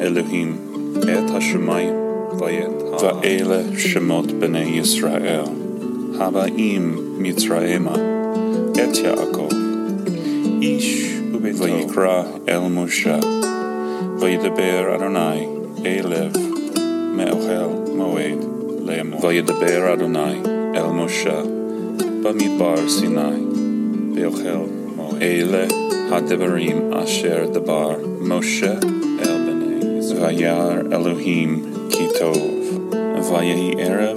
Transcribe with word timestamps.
Elohim 0.00 0.50
et 1.02 1.28
hashemayim 1.34 2.38
vayet 2.38 2.74
va'ele 3.00 3.60
shemot 3.76 4.28
b'nei 4.40 4.76
Yisrael. 4.76 5.48
Haba'im 6.18 7.18
Mitzrayema. 7.18 7.96
Et 8.78 8.94
Yaakov. 9.04 9.52
Ish 10.62 11.14
vayikra 11.60 12.48
el 12.48 12.68
Moshe. 12.76 13.20
Vayidaber 14.20 14.94
Adonai 14.94 15.40
elev 15.84 16.32
me'ochel 17.16 17.72
moed 17.98 18.40
le'emo 18.86 19.20
vayidaber 19.20 19.92
Adonai 19.92 20.36
el 20.80 20.90
Moshe. 20.98 21.38
B'midbar 22.22 22.88
Sinai 22.88 23.40
moed. 24.96 25.22
Ele 25.22 25.66
hadevarim 26.10 26.94
asher 26.94 27.46
dabar 27.52 27.96
Moshe 28.30 29.03
Vayar 30.24 30.90
Elohim 30.90 31.90
ki 31.90 32.08
tov 32.16 32.34
Vayehi 33.28 33.74
erev 33.76 34.16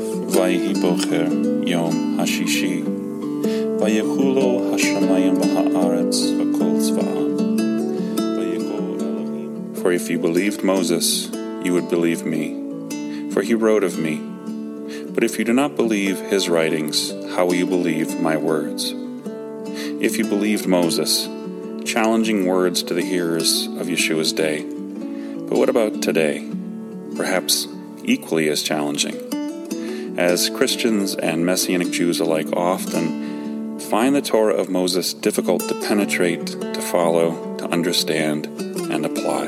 bocher 0.82 1.68
Yom 1.68 2.18
hashishi. 2.18 2.86
Hashamayim 3.78 5.36
For 9.82 9.92
if 9.92 10.10
you 10.10 10.18
believed 10.18 10.64
Moses, 10.64 11.30
you 11.66 11.74
would 11.74 11.90
believe 11.90 12.26
me, 12.26 13.30
for 13.32 13.42
he 13.42 13.54
wrote 13.54 13.84
of 13.84 14.00
me. 14.00 14.16
But 15.14 15.26
if 15.26 15.38
you 15.38 15.44
do 15.44 15.52
not 15.52 15.76
believe 15.76 16.22
his 16.22 16.48
writings, 16.48 17.12
how 17.36 17.48
will 17.48 17.56
you 17.56 17.66
believe 17.66 18.22
my 18.22 18.38
words? 18.38 18.94
If 20.00 20.18
you 20.18 20.24
believed 20.24 20.68
Moses, 20.68 21.28
challenging 21.84 22.46
words 22.46 22.82
to 22.84 22.94
the 22.94 23.04
hearers 23.04 23.66
of 23.66 23.88
Yeshua's 23.88 24.32
day, 24.32 24.77
but 25.48 25.58
what 25.58 25.70
about 25.70 26.02
today? 26.02 26.46
Perhaps 27.16 27.68
equally 28.04 28.50
as 28.50 28.62
challenging. 28.64 29.16
As 30.18 30.50
Christians 30.50 31.16
and 31.16 31.46
Messianic 31.46 31.92
Jews 31.92 32.20
alike 32.20 32.52
often 32.54 33.80
find 33.80 34.16
the 34.16 34.22
Torah 34.22 34.56
of 34.56 34.70
Moses 34.70 35.14
difficult 35.14 35.62
to 35.70 35.76
penetrate, 35.88 36.48
to 36.48 36.82
follow, 36.82 37.56
to 37.58 37.66
understand, 37.70 38.48
and 38.48 39.06
apply. 39.06 39.48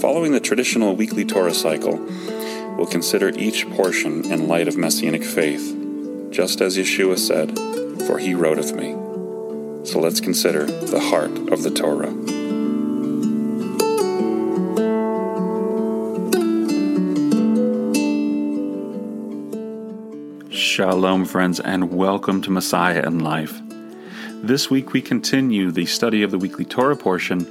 Following 0.00 0.32
the 0.32 0.40
traditional 0.40 0.94
weekly 0.94 1.24
Torah 1.24 1.54
cycle, 1.54 1.96
we'll 2.76 2.86
consider 2.86 3.30
each 3.30 3.68
portion 3.70 4.30
in 4.30 4.48
light 4.48 4.68
of 4.68 4.76
Messianic 4.76 5.24
faith, 5.24 5.74
just 6.30 6.60
as 6.60 6.76
Yeshua 6.76 7.18
said, 7.18 7.56
For 8.06 8.18
he 8.18 8.34
wrote 8.34 8.58
of 8.58 8.74
me. 8.74 8.92
So 9.86 10.00
let's 10.00 10.20
consider 10.20 10.66
the 10.66 11.00
heart 11.00 11.52
of 11.52 11.62
the 11.62 11.70
Torah. 11.70 12.43
Shalom, 20.74 21.24
friends, 21.24 21.60
and 21.60 21.92
welcome 21.92 22.42
to 22.42 22.50
Messiah 22.50 23.00
and 23.06 23.22
Life. 23.22 23.60
This 24.42 24.70
week 24.70 24.92
we 24.92 25.00
continue 25.00 25.70
the 25.70 25.86
study 25.86 26.24
of 26.24 26.32
the 26.32 26.38
weekly 26.38 26.64
Torah 26.64 26.96
portion 26.96 27.46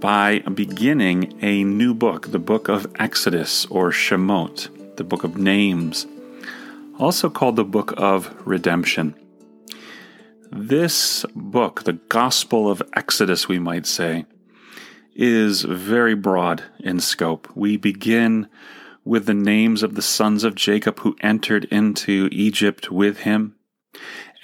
by 0.00 0.40
beginning 0.40 1.38
a 1.40 1.62
new 1.62 1.94
book, 1.94 2.32
the 2.32 2.40
book 2.40 2.68
of 2.68 2.92
Exodus 2.98 3.64
or 3.66 3.92
Shemot, 3.92 4.96
the 4.96 5.04
book 5.04 5.22
of 5.22 5.36
names, 5.36 6.08
also 6.98 7.30
called 7.30 7.54
the 7.54 7.64
book 7.64 7.94
of 7.96 8.34
redemption. 8.44 9.14
This 10.50 11.24
book, 11.36 11.84
the 11.84 11.92
Gospel 11.92 12.68
of 12.68 12.82
Exodus, 12.94 13.46
we 13.46 13.60
might 13.60 13.86
say, 13.86 14.26
is 15.14 15.62
very 15.62 16.16
broad 16.16 16.64
in 16.80 16.98
scope. 16.98 17.48
We 17.54 17.76
begin 17.76 18.48
with 19.04 19.26
the 19.26 19.34
names 19.34 19.82
of 19.82 19.94
the 19.94 20.02
sons 20.02 20.44
of 20.44 20.54
Jacob 20.54 21.00
who 21.00 21.16
entered 21.20 21.64
into 21.66 22.28
Egypt 22.30 22.90
with 22.90 23.20
him. 23.20 23.56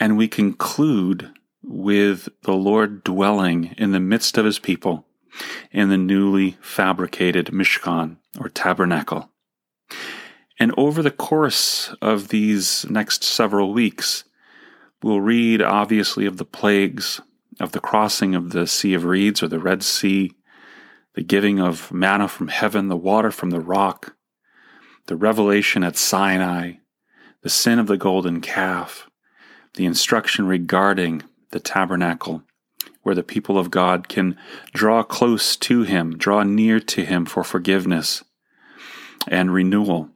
And 0.01 0.17
we 0.17 0.29
conclude 0.29 1.31
with 1.63 2.29
the 2.43 2.55
Lord 2.55 3.05
dwelling 3.05 3.75
in 3.79 3.93
the 3.93 4.01
midst 4.01 4.39
of 4.39 4.45
his 4.45 4.59
people 4.59 5.07
in 5.71 5.89
the 5.89 5.99
newly 5.99 6.57
fabricated 6.61 7.47
Mishkan 7.47 8.17
or 8.41 8.49
tabernacle. 8.49 9.31
And 10.59 10.75
over 10.77 11.03
the 11.03 11.11
course 11.11 11.95
of 12.03 12.29
these 12.29 12.89
next 12.91 13.23
several 13.23 13.73
weeks, 13.73 14.25
we'll 15.03 15.21
read 15.21 15.63
obviously 15.63 16.27
of 16.27 16.37
the 16.37 16.45
plagues, 16.45 17.21
of 17.61 17.73
the 17.73 17.81
crossing 17.81 18.35
of 18.35 18.51
the 18.51 18.67
Sea 18.67 18.95
of 18.95 19.05
Reeds 19.05 19.43
or 19.43 19.49
the 19.49 19.61
Red 19.61 19.83
Sea, 19.83 20.33
the 21.15 21.23
giving 21.23 21.61
of 21.61 21.93
manna 21.93 22.29
from 22.29 22.49
heaven, 22.49 22.89
the 22.89 22.97
water 22.97 23.31
from 23.31 23.51
the 23.51 23.61
rock, 23.61 24.17
the 25.09 25.17
revelation 25.17 25.83
at 25.83 25.97
Sinai, 25.97 26.75
the 27.43 27.49
sin 27.49 27.79
of 27.79 27.87
the 27.87 27.97
golden 27.97 28.41
calf, 28.41 29.09
the 29.75 29.87
instruction 29.87 30.47
regarding 30.47 31.23
the 31.51 31.61
tabernacle, 31.61 32.43
where 33.03 33.15
the 33.15 33.23
people 33.23 33.59
of 33.59 33.71
God 33.71 34.09
can 34.09 34.37
draw 34.75 35.03
close 35.03 35.57
to 35.57 35.83
Him, 35.83 36.19
draw 36.19 36.43
near 36.43 36.79
to 36.81 37.05
Him 37.07 37.25
for 37.25 37.43
forgiveness 37.43 38.23
and 39.27 39.53
renewal. 39.53 40.11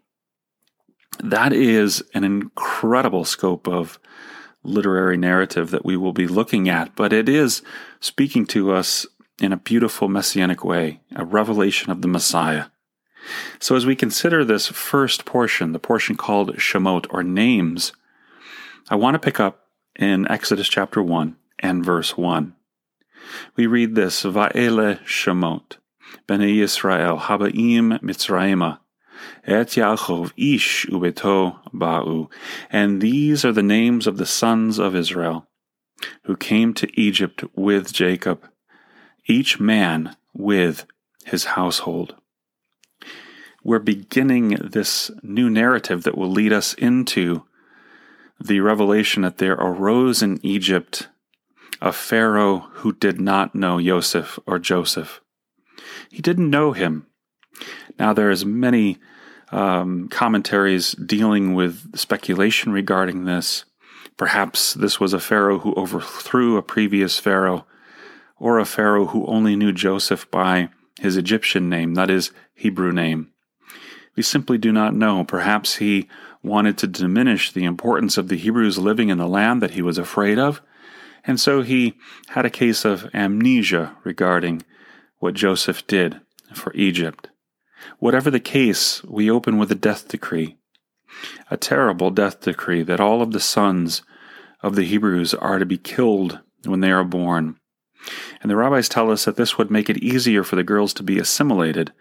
That 1.22 1.54
is 1.54 2.02
an 2.12 2.24
incredible 2.24 3.24
scope 3.24 3.66
of 3.66 3.98
literary 4.62 5.16
narrative 5.16 5.70
that 5.70 5.86
we 5.86 5.96
will 5.96 6.12
be 6.12 6.26
looking 6.26 6.68
at, 6.68 6.94
but 6.94 7.14
it 7.14 7.30
is 7.30 7.62
speaking 8.00 8.44
to 8.46 8.72
us 8.72 9.06
in 9.40 9.54
a 9.54 9.56
beautiful 9.56 10.08
messianic 10.08 10.62
way, 10.62 11.00
a 11.16 11.24
revelation 11.24 11.90
of 11.90 12.02
the 12.02 12.08
Messiah. 12.08 12.66
So, 13.58 13.76
as 13.76 13.86
we 13.86 13.94
consider 13.94 14.44
this 14.44 14.68
first 14.68 15.24
portion, 15.24 15.72
the 15.72 15.78
portion 15.78 16.16
called 16.16 16.56
Shemot 16.56 17.06
or 17.10 17.22
names, 17.22 17.92
I 18.88 18.96
want 18.96 19.14
to 19.14 19.18
pick 19.18 19.38
up 19.38 19.66
in 19.96 20.28
Exodus 20.28 20.68
chapter 20.68 21.02
1 21.02 21.36
and 21.58 21.84
verse 21.84 22.16
1. 22.16 22.54
We 23.56 23.66
read 23.66 23.94
this 23.94 24.22
Va'ele 24.24 25.00
Shemot, 25.04 25.76
Bnei 26.28 26.56
Yisrael, 26.56 27.20
Habaim 27.20 28.00
Mitzrayimah, 28.00 28.78
Et 29.46 29.66
Yaakov 29.68 30.32
Ish 30.36 30.86
Ubeto 30.86 31.58
Ba'u. 31.72 32.30
And 32.70 33.00
these 33.00 33.44
are 33.44 33.52
the 33.52 33.62
names 33.62 34.06
of 34.06 34.16
the 34.16 34.26
sons 34.26 34.78
of 34.78 34.96
Israel, 34.96 35.46
who 36.24 36.36
came 36.36 36.74
to 36.74 37.00
Egypt 37.00 37.44
with 37.54 37.92
Jacob, 37.92 38.48
each 39.26 39.60
man 39.60 40.16
with 40.34 40.86
his 41.24 41.44
household 41.44 42.16
we're 43.64 43.78
beginning 43.78 44.50
this 44.60 45.10
new 45.22 45.48
narrative 45.48 46.02
that 46.02 46.16
will 46.16 46.30
lead 46.30 46.52
us 46.52 46.74
into 46.74 47.44
the 48.40 48.60
revelation 48.60 49.22
that 49.22 49.38
there 49.38 49.54
arose 49.54 50.22
in 50.22 50.44
Egypt 50.44 51.08
a 51.80 51.92
Pharaoh 51.92 52.68
who 52.74 52.92
did 52.92 53.20
not 53.20 53.56
know 53.56 53.80
Joseph 53.80 54.38
or 54.46 54.58
Joseph. 54.60 55.20
He 56.10 56.22
didn't 56.22 56.48
know 56.48 56.72
him. 56.72 57.06
Now, 57.98 58.12
there's 58.12 58.44
many 58.44 58.98
um, 59.50 60.08
commentaries 60.08 60.92
dealing 60.92 61.54
with 61.54 61.98
speculation 61.98 62.72
regarding 62.72 63.24
this. 63.24 63.64
Perhaps 64.16 64.74
this 64.74 65.00
was 65.00 65.12
a 65.12 65.18
Pharaoh 65.18 65.58
who 65.58 65.74
overthrew 65.74 66.56
a 66.56 66.62
previous 66.62 67.18
Pharaoh, 67.18 67.66
or 68.38 68.58
a 68.58 68.64
Pharaoh 68.64 69.06
who 69.06 69.26
only 69.26 69.56
knew 69.56 69.72
Joseph 69.72 70.30
by 70.30 70.68
his 71.00 71.16
Egyptian 71.16 71.68
name, 71.68 71.92
not 71.92 72.08
his 72.08 72.30
Hebrew 72.54 72.92
name. 72.92 73.31
We 74.16 74.22
simply 74.22 74.58
do 74.58 74.72
not 74.72 74.94
know. 74.94 75.24
Perhaps 75.24 75.76
he 75.76 76.08
wanted 76.42 76.76
to 76.78 76.86
diminish 76.86 77.52
the 77.52 77.64
importance 77.64 78.18
of 78.18 78.28
the 78.28 78.36
Hebrews 78.36 78.78
living 78.78 79.08
in 79.08 79.18
the 79.18 79.26
land 79.26 79.62
that 79.62 79.72
he 79.72 79.82
was 79.82 79.98
afraid 79.98 80.38
of, 80.38 80.60
and 81.24 81.38
so 81.38 81.62
he 81.62 81.94
had 82.28 82.44
a 82.44 82.50
case 82.50 82.84
of 82.84 83.08
amnesia 83.14 83.96
regarding 84.04 84.62
what 85.18 85.34
Joseph 85.34 85.86
did 85.86 86.20
for 86.52 86.72
Egypt. 86.74 87.28
Whatever 87.98 88.30
the 88.30 88.40
case, 88.40 89.02
we 89.04 89.30
open 89.30 89.56
with 89.56 89.70
a 89.70 89.76
death 89.76 90.08
decree, 90.08 90.56
a 91.50 91.56
terrible 91.56 92.10
death 92.10 92.40
decree 92.40 92.82
that 92.82 93.00
all 93.00 93.22
of 93.22 93.32
the 93.32 93.40
sons 93.40 94.02
of 94.62 94.74
the 94.74 94.84
Hebrews 94.84 95.34
are 95.34 95.58
to 95.58 95.66
be 95.66 95.78
killed 95.78 96.40
when 96.64 96.80
they 96.80 96.90
are 96.90 97.04
born. 97.04 97.56
And 98.40 98.50
the 98.50 98.56
rabbis 98.56 98.88
tell 98.88 99.10
us 99.10 99.24
that 99.24 99.36
this 99.36 99.56
would 99.58 99.70
make 99.70 99.88
it 99.88 99.98
easier 99.98 100.42
for 100.42 100.56
the 100.56 100.64
girls 100.64 100.92
to 100.94 101.02
be 101.04 101.18
assimilated 101.18 101.92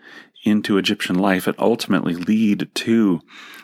into 0.43 0.77
Egyptian 0.77 1.17
life 1.17 1.47
and 1.47 1.55
ultimately 1.59 2.15
lead 2.15 2.69
to 2.73 3.21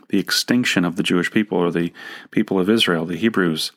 the 0.10 0.20
extinction 0.20 0.86
of 0.86 0.96
the 0.96 1.04
Jewish 1.04 1.32
people 1.32 1.58
or 1.58 1.72
the 1.72 1.92
people 2.32 2.60
of 2.60 2.70
Israel, 2.70 3.06
the 3.06 3.18
Hebrews. 3.18 3.72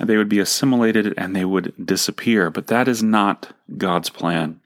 They 0.00 0.16
would 0.16 0.28
be 0.28 0.38
assimilated 0.38 1.14
and 1.16 1.34
they 1.34 1.44
would 1.44 1.74
disappear. 1.84 2.50
But 2.50 2.68
that 2.68 2.88
is 2.88 3.02
not 3.02 3.54
God's 3.76 4.10
plan. 4.10 4.60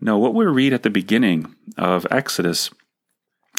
No, 0.00 0.18
what 0.18 0.34
we 0.34 0.46
read 0.46 0.72
at 0.72 0.82
the 0.82 0.90
beginning 0.90 1.54
of 1.76 2.06
Exodus 2.10 2.70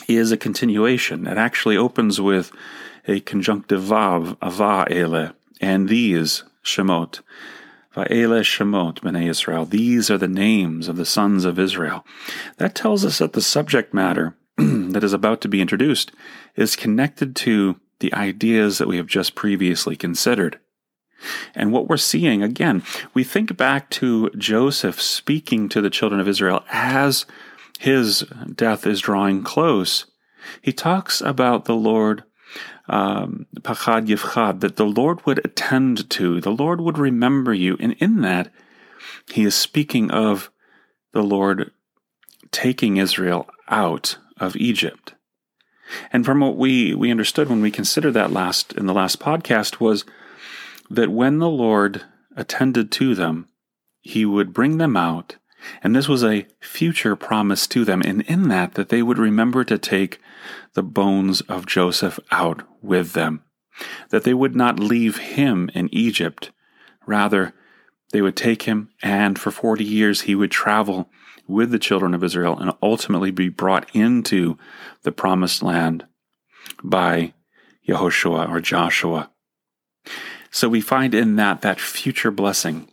is 0.08 0.32
a 0.32 0.38
continuation. 0.38 1.28
It 1.28 1.38
actually 1.38 1.78
opens 1.78 2.20
with 2.20 2.52
a 3.08 3.20
conjunctive 3.22 3.82
vav, 3.82 4.38
ava 4.44 4.86
ele, 4.90 5.34
and 5.60 5.90
these, 5.90 6.44
shemot. 6.64 7.22
Va'ele 7.96 8.42
Shemot 8.42 9.02
Bnei 9.02 9.30
Israel. 9.30 9.66
These 9.66 10.10
are 10.10 10.18
the 10.18 10.28
names 10.28 10.88
of 10.88 10.96
the 10.96 11.06
sons 11.06 11.44
of 11.44 11.60
Israel. 11.60 12.06
That 12.58 12.76
tells 12.76 13.04
us 13.04 13.18
that 13.18 13.34
the 13.34 13.42
subject 13.42 13.94
matter 13.94 14.36
that 14.58 15.04
is 15.04 15.14
about 15.14 15.42
to 15.42 15.48
be 15.48 15.62
introduced 15.62 16.12
is 16.56 16.76
connected 16.76 17.36
to 17.38 17.80
the 18.00 18.14
ideas 18.14 18.78
that 18.78 18.88
we 18.88 18.98
have 18.98 19.08
just 19.08 19.36
previously 19.36 19.96
considered. 19.96 20.60
And 21.54 21.72
what 21.72 21.88
we're 21.88 21.98
seeing, 21.98 22.42
again, 22.42 22.84
we 23.14 23.24
think 23.24 23.56
back 23.56 23.90
to 23.92 24.30
Joseph 24.32 25.02
speaking 25.02 25.70
to 25.70 25.82
the 25.82 25.90
children 25.90 26.20
of 26.20 26.28
Israel 26.28 26.64
as 26.72 27.26
his 27.80 28.22
death 28.56 28.88
is 28.88 29.02
drawing 29.02 29.44
close. 29.44 30.06
He 30.62 30.74
talks 30.74 31.22
about 31.22 31.66
the 31.66 31.76
Lord, 31.76 32.24
um, 32.92 33.48
Pachad 33.62 34.60
that 34.60 34.76
the 34.76 34.86
Lord 34.86 35.26
would 35.26 35.44
attend 35.46 36.10
to, 36.12 36.42
the 36.42 36.52
Lord 36.52 36.82
would 36.82 36.98
remember 36.98 37.54
you. 37.54 37.78
And 37.80 37.94
in 37.94 38.22
that, 38.22 38.52
he 39.32 39.44
is 39.44 39.56
speaking 39.56 40.12
of 40.12 40.52
the 41.14 41.24
Lord 41.24 41.72
taking 42.52 42.98
Israel 42.98 43.50
out 43.70 44.18
of 44.38 44.58
Egypt. 44.58 45.14
And 46.12 46.26
from 46.26 46.42
what 46.42 46.58
we, 46.58 46.94
we 46.94 47.12
understood 47.12 47.50
when 47.50 47.62
we 47.62 47.72
considered 47.72 48.12
that 48.12 48.32
last 48.32 48.74
in 48.74 48.88
the 48.88 48.94
last 48.94 49.20
podcast 49.20 49.80
was 49.80 50.04
that 50.90 51.10
when 51.10 51.40
the 51.40 51.50
Lord 51.50 52.04
attended 52.36 52.92
to 52.92 53.16
them, 53.16 53.48
he 54.02 54.26
would 54.26 54.54
bring 54.54 54.78
them 54.78 54.98
out, 54.98 55.38
and 55.84 55.96
this 55.96 56.10
was 56.10 56.24
a 56.24 56.48
future 56.60 57.16
promise 57.16 57.68
to 57.68 57.86
them, 57.86 58.02
and 58.04 58.22
in 58.24 58.48
that 58.48 58.74
that 58.74 58.90
they 58.90 59.04
would 59.04 59.20
remember 59.20 59.64
to 59.64 59.78
take 59.78 60.20
the 60.74 60.84
bones 60.84 61.42
of 61.42 61.66
Joseph 61.66 62.20
out 62.32 62.64
with 62.82 63.14
them, 63.14 63.44
that 64.10 64.24
they 64.24 64.34
would 64.34 64.56
not 64.56 64.80
leave 64.80 65.18
him 65.18 65.70
in 65.74 65.94
Egypt, 65.94 66.52
rather 67.06 67.54
they 68.12 68.22
would 68.22 68.36
take 68.36 68.64
him, 68.64 68.90
and 69.02 69.40
for 69.40 69.52
40 69.52 69.84
years 69.84 70.22
he 70.22 70.36
would 70.36 70.52
travel 70.52 71.10
with 71.48 71.72
the 71.72 71.80
children 71.80 72.14
of 72.14 72.24
Israel 72.24 72.58
and 72.58 72.72
ultimately 72.82 73.32
be 73.32 73.50
brought 73.50 73.94
into 73.94 74.58
the 75.04 75.12
promised 75.12 75.64
land 75.64 76.06
by 76.84 77.34
Yehoshua 77.88 78.50
or 78.50 78.62
Joshua. 78.62 79.30
So 80.50 80.70
we 80.70 80.82
find 80.82 81.14
in 81.14 81.36
that 81.38 81.62
that 81.62 81.80
future 81.80 82.32
blessing, 82.32 82.90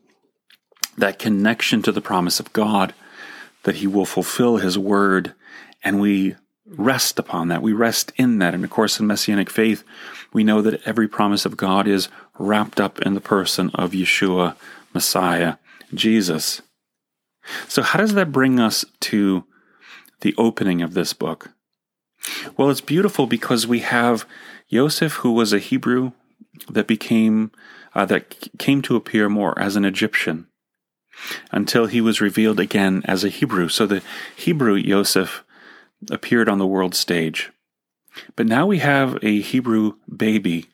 that 0.96 1.18
connection 1.18 1.82
to 1.82 1.92
the 1.92 2.00
promise 2.00 2.40
of 2.40 2.52
God, 2.52 2.94
that 3.64 3.76
He 3.76 3.86
will 3.86 4.04
fulfill 4.04 4.58
His 4.58 4.78
word, 4.78 5.34
and 5.82 6.00
we 6.00 6.36
rest 6.76 7.18
upon 7.18 7.48
that. 7.48 7.62
We 7.62 7.72
rest 7.72 8.12
in 8.16 8.38
that. 8.38 8.54
And 8.54 8.64
of 8.64 8.70
course, 8.70 9.00
in 9.00 9.06
Messianic 9.06 9.50
faith, 9.50 9.84
we 10.32 10.44
know 10.44 10.60
that 10.62 10.86
every 10.86 11.08
promise 11.08 11.44
of 11.46 11.56
God 11.56 11.86
is 11.86 12.08
wrapped 12.38 12.80
up 12.80 13.00
in 13.02 13.14
the 13.14 13.20
person 13.20 13.70
of 13.74 13.92
Yeshua, 13.92 14.56
Messiah, 14.94 15.56
Jesus. 15.94 16.62
So, 17.66 17.82
how 17.82 17.98
does 17.98 18.14
that 18.14 18.32
bring 18.32 18.60
us 18.60 18.84
to 19.00 19.44
the 20.20 20.34
opening 20.36 20.82
of 20.82 20.94
this 20.94 21.12
book? 21.12 21.50
Well, 22.56 22.70
it's 22.70 22.80
beautiful 22.80 23.26
because 23.26 23.66
we 23.66 23.80
have 23.80 24.26
Joseph, 24.70 25.14
who 25.14 25.32
was 25.32 25.52
a 25.52 25.58
Hebrew 25.58 26.12
that 26.68 26.86
became 26.86 27.52
uh, 27.94 28.04
that 28.06 28.48
came 28.58 28.82
to 28.82 28.96
appear 28.96 29.28
more 29.28 29.58
as 29.58 29.76
an 29.76 29.84
Egyptian 29.84 30.46
until 31.50 31.86
he 31.86 32.00
was 32.00 32.20
revealed 32.20 32.60
again 32.60 33.02
as 33.06 33.24
a 33.24 33.28
Hebrew. 33.28 33.68
So 33.68 33.86
the 33.86 34.02
Hebrew 34.36 34.82
Joseph 34.82 35.44
appeared 36.10 36.48
on 36.48 36.58
the 36.58 36.66
world 36.66 36.94
stage. 36.94 37.50
But 38.36 38.46
now 38.46 38.66
we 38.66 38.78
have 38.78 39.18
a 39.22 39.40
Hebrew 39.40 39.94
baby 40.14 40.66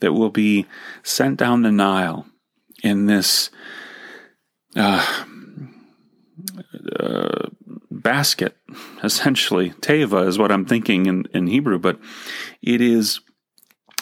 that 0.00 0.12
will 0.12 0.30
be 0.30 0.66
sent 1.02 1.38
down 1.38 1.62
the 1.62 1.72
Nile 1.72 2.26
in 2.82 3.06
this 3.06 3.50
uh, 4.76 5.24
uh, 6.98 7.48
basket, 7.90 8.56
essentially. 9.02 9.70
Teva 9.70 10.26
is 10.26 10.38
what 10.38 10.52
I'm 10.52 10.64
thinking 10.64 11.06
in, 11.06 11.26
in 11.32 11.46
Hebrew, 11.46 11.78
but 11.78 11.98
it 12.62 12.80
is 12.80 13.20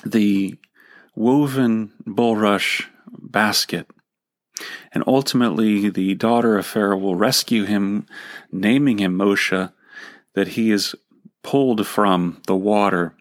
the 0.04 0.56
woven 1.14 1.92
bulrush 2.06 2.86
basket. 3.06 3.88
And 4.92 5.04
ultimately, 5.06 5.90
the 5.90 6.14
daughter 6.14 6.56
of 6.56 6.66
Pharaoh 6.66 6.96
will 6.96 7.14
rescue 7.14 7.64
him, 7.64 8.06
naming 8.50 8.98
him 8.98 9.16
Moshe, 9.16 9.72
that 10.36 10.48
he 10.48 10.70
is 10.70 10.94
pulled 11.42 11.86
from 11.86 12.40
the 12.46 12.54
water. 12.54 13.16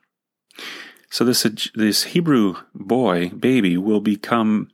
So 1.09 1.23
this 1.23 1.47
this 1.73 2.03
Hebrew 2.03 2.57
boy, 2.75 3.29
baby, 3.29 3.77
will 3.77 4.01
become 4.01 4.69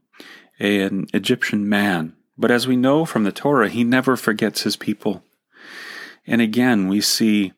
an 0.60 1.06
Egyptian 1.14 1.70
man. 1.70 2.16
But 2.38 2.52
as 2.52 2.68
we 2.68 2.76
know 2.76 3.06
from 3.06 3.24
the 3.24 3.32
Torah, 3.32 3.70
he 3.70 3.84
never 3.84 4.18
forgets 4.18 4.64
his 4.64 4.76
people. 4.76 5.24
And 6.26 6.42
again, 6.42 6.88
we 6.88 7.00
see 7.00 7.54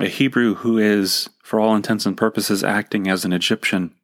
a 0.00 0.08
Hebrew 0.08 0.56
who 0.56 0.78
is, 0.78 1.28
for 1.42 1.60
all 1.60 1.76
intents 1.76 2.04
and 2.04 2.16
purposes, 2.16 2.64
acting 2.64 3.08
as 3.08 3.24
an 3.24 3.32
Egyptian, 3.32 3.94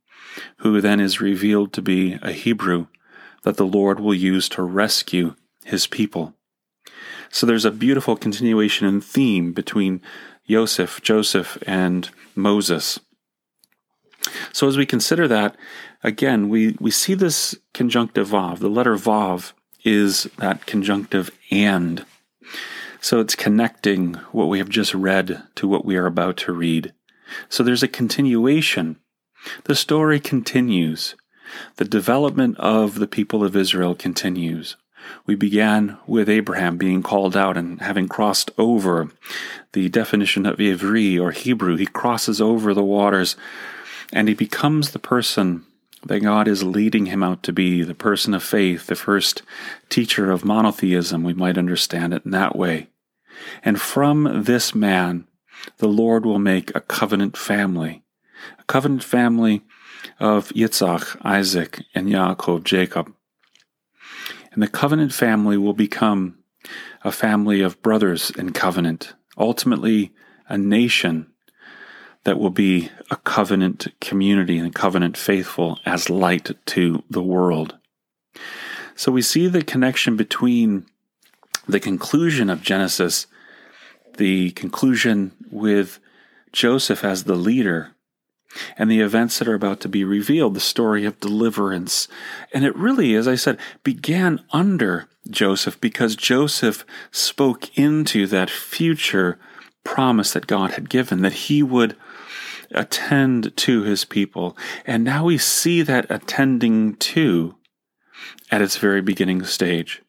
who 0.58 0.81
then 0.81 1.00
is 1.00 1.20
revealed 1.20 1.72
to 1.72 1.82
be 1.82 2.19
a 2.22 2.32
Hebrew 2.32 2.87
that 3.43 3.56
the 3.56 3.67
Lord 3.67 3.99
will 3.99 4.14
use 4.14 4.49
to 4.50 4.62
rescue 4.62 5.34
his 5.64 5.87
people. 5.87 6.34
So 7.34 7.46
there's 7.46 7.64
a 7.64 7.72
beautiful 7.72 8.14
continuation 8.14 8.86
and 8.86 9.02
theme 9.02 9.52
between 9.52 10.00
Joseph, 10.48 11.02
Joseph, 11.02 11.58
and 11.66 12.08
Moses. 12.36 13.00
So 14.52 14.69
as 14.69 14.76
we 14.76 14.86
consider 14.86 15.26
that, 15.26 15.56
again, 16.04 16.48
we, 16.48 16.76
we 16.78 16.92
see 16.92 17.14
this 17.14 17.56
conjunctive 17.72 18.28
vav. 18.28 18.60
The 18.60 18.69
letter 18.69 18.94
vav 18.94 19.52
is 19.84 20.31
that 20.38 20.64
conjunctive 20.66 21.28
and. 21.50 22.06
So 23.00 23.19
it's 23.19 23.34
connecting 23.34 24.14
what 24.31 24.48
we 24.48 24.58
have 24.58 24.69
just 24.69 24.94
read 24.94 25.42
to 25.56 25.66
what 25.66 25.84
we 25.84 25.96
are 25.96 26.06
about 26.06 26.36
to 26.36 26.52
read. 26.52 26.92
So 27.48 27.64
there's 27.64 27.82
a 27.82 27.88
continuation. 27.88 29.00
The 29.64 29.75
story 29.75 30.20
continues. 30.20 31.16
The 31.78 31.84
development 31.84 32.58
of 32.58 33.00
the 33.00 33.08
people 33.08 33.42
of 33.42 33.56
Israel 33.56 33.96
continues. 33.96 34.76
We 35.27 35.35
began 35.35 35.99
with 36.06 36.29
Abraham 36.29 36.77
being 36.77 37.03
called 37.03 37.37
out 37.37 37.56
and 37.56 37.81
having 37.81 38.09
crossed 38.09 38.51
over 38.59 39.11
the 39.73 39.89
definition 39.89 40.46
of 40.46 40.58
Ivri 40.58 41.20
or 41.20 41.31
Hebrew. 41.31 41.77
He 41.77 41.87
crosses 41.87 42.41
over 42.41 42.75
the 42.75 42.84
waters 42.84 43.37
and 44.13 44.29
he 44.29 44.34
becomes 44.34 44.91
the 44.91 44.99
person 44.99 45.65
that 46.06 46.20
God 46.20 46.46
is 46.46 46.63
leading 46.63 47.06
him 47.06 47.23
out 47.23 47.43
to 47.44 47.53
be, 47.53 47.82
the 47.82 47.94
person 47.94 48.34
of 48.34 48.43
faith, 48.43 48.87
the 48.87 48.94
first 48.94 49.43
teacher 49.89 50.31
of 50.31 50.44
monotheism. 50.44 51.25
We 51.25 51.34
might 51.34 51.58
understand 51.58 52.13
it 52.13 52.25
in 52.25 52.31
that 52.32 52.56
way. 52.56 52.89
And 53.65 53.81
from 53.81 54.44
this 54.44 54.75
man, 54.75 55.27
the 55.79 55.89
Lord 55.89 56.27
will 56.27 56.39
make 56.39 56.75
a 56.75 56.81
covenant 56.81 57.37
family, 57.37 58.03
a 58.58 58.65
covenant 58.65 59.03
family 59.03 59.63
of 60.20 60.51
Yitzhak, 60.51 61.17
Isaac, 61.25 61.82
and 61.94 62.08
Yaakov, 62.08 62.65
Jacob. 62.65 63.13
And 64.55 64.63
the 64.63 64.69
covenant 64.69 65.13
family 65.13 65.58
will 65.58 65.75
become 65.75 66.39
a 67.03 67.13
family 67.13 67.61
of 67.61 67.82
brothers 67.82 68.31
in 68.31 68.53
covenant, 68.53 69.15
ultimately 69.37 70.13
a 70.49 70.56
nation 70.56 71.27
that 72.23 72.39
will 72.39 72.51
be 72.51 72.91
a 73.11 73.17
covenant 73.17 73.89
community 74.01 74.58
and 74.58 74.75
covenant 74.75 75.17
faithful 75.17 75.79
as 75.84 76.08
light 76.08 76.51
to 76.67 77.03
the 77.11 77.23
world. 77.23 77.77
So 78.94 79.13
we 79.13 79.23
see 79.23 79.49
the 79.49 79.63
connection 79.63 80.17
between 80.17 80.87
the 81.67 81.81
conclusion 81.81 82.49
of 82.49 82.63
Genesis, 82.63 83.27
the 84.17 84.53
conclusion 84.53 85.32
with 85.51 85.99
Joseph 86.53 87.05
as 87.05 87.25
the 87.25 87.34
leader, 87.34 87.94
and 88.77 88.91
the 88.91 89.01
events 89.01 89.39
that 89.39 89.49
are 89.49 89.55
about 89.55 89.81
to 89.81 89.89
be 89.89 90.05
revealed, 90.05 90.55
the 90.55 90.61
story 90.61 91.05
of 91.05 91.20
deliverance. 91.20 92.08
And 92.53 92.65
it 92.65 92.77
really, 92.77 93.15
as 93.15 93.29
I 93.29 93.34
said, 93.34 93.58
began 93.82 94.44
under 94.51 95.08
Joseph 95.29 95.81
because 95.81 96.17
Joseph 96.17 96.84
spoke 97.11 97.77
into 97.77 98.27
that 98.27 98.51
future 98.51 99.39
promise 99.84 100.32
that 100.32 100.46
God 100.46 100.73
had 100.73 100.89
given, 100.89 101.23
that 101.23 101.32
he 101.32 101.63
would 101.63 101.96
attend 102.70 103.56
to 103.56 103.82
his 103.82 104.05
people. 104.05 104.56
And 104.87 105.05
now 105.05 105.25
we 105.25 105.39
see 105.39 105.82
that 105.82 106.06
attending 106.11 106.94
to 106.96 107.56
at 108.51 108.63
its 108.63 108.77
very 108.77 109.01
beginning 109.01 109.44
stage 109.44 110.03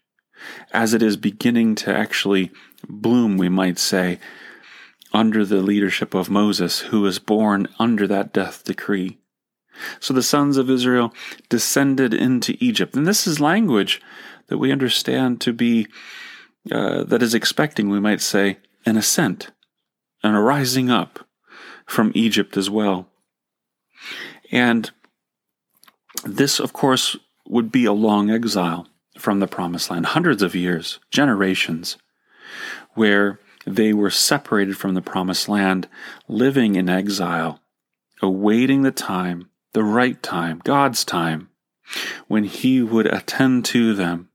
as 0.72 0.94
it 0.94 1.02
is 1.02 1.18
beginning 1.18 1.76
to 1.76 1.96
actually 1.96 2.52
bloom, 2.88 3.38
we 3.38 3.50
might 3.50 3.80
say, 3.80 4.20
under 5.16 5.46
the 5.46 5.62
leadership 5.62 6.14
of 6.14 6.30
Moses, 6.30 6.80
who 6.80 7.02
was 7.02 7.20
born 7.20 7.68
under 7.80 8.06
that 8.08 8.34
death 8.34 8.64
decree. 8.66 9.18
So 10.00 10.14
the 10.14 10.22
sons 10.22 10.58
of 10.58 10.70
Israel 10.70 11.14
descended 11.50 12.14
into 12.14 12.58
Egypt. 12.60 12.96
And 12.96 13.08
this 13.08 13.26
is 13.26 13.40
language 13.40 14.02
that 14.48 14.58
we 14.58 14.72
understand 14.72 15.42
to 15.42 15.54
be, 15.54 15.88
uh, 16.72 17.04
that 17.06 17.24
is 17.24 17.34
expecting, 17.34 17.90
we 17.90 18.00
might 18.00 18.22
say, 18.22 18.58
an 18.86 18.98
ascent 18.98 19.52
and 20.22 20.36
a 20.36 20.40
rising 20.40 20.90
up 20.90 21.28
from 21.86 22.12
Egypt 22.14 22.58
as 22.58 22.70
well. 22.70 23.08
And 24.52 24.92
this, 26.26 26.60
of 26.60 26.74
course, 26.74 27.18
would 27.48 27.72
be 27.72 27.86
a 27.86 27.94
long 27.94 28.30
exile. 28.30 28.88
from 29.18 29.40
the 29.40 29.48
promised 29.48 29.90
land, 29.90 30.08
hundreds 30.08 30.44
of 30.44 30.56
years, 30.56 31.00
generations, 31.10 31.98
where 32.94 33.40
they 33.66 33.94
were 33.94 34.10
separated 34.10 34.78
from 34.78 34.94
the 34.94 35.02
promised 35.02 35.50
land, 35.50 35.88
living 36.28 36.76
in 36.76 36.90
exile, 36.90 37.60
awaiting 38.22 38.82
the 38.82 38.92
time, 38.92 39.50
the 39.74 39.84
right 39.84 40.22
time, 40.22 40.62
God's 40.64 41.04
time, 41.04 41.50
when 42.28 42.44
He 42.44 42.82
would 42.82 43.08
attend 43.08 43.66
to 43.66 43.94
them 43.94 44.30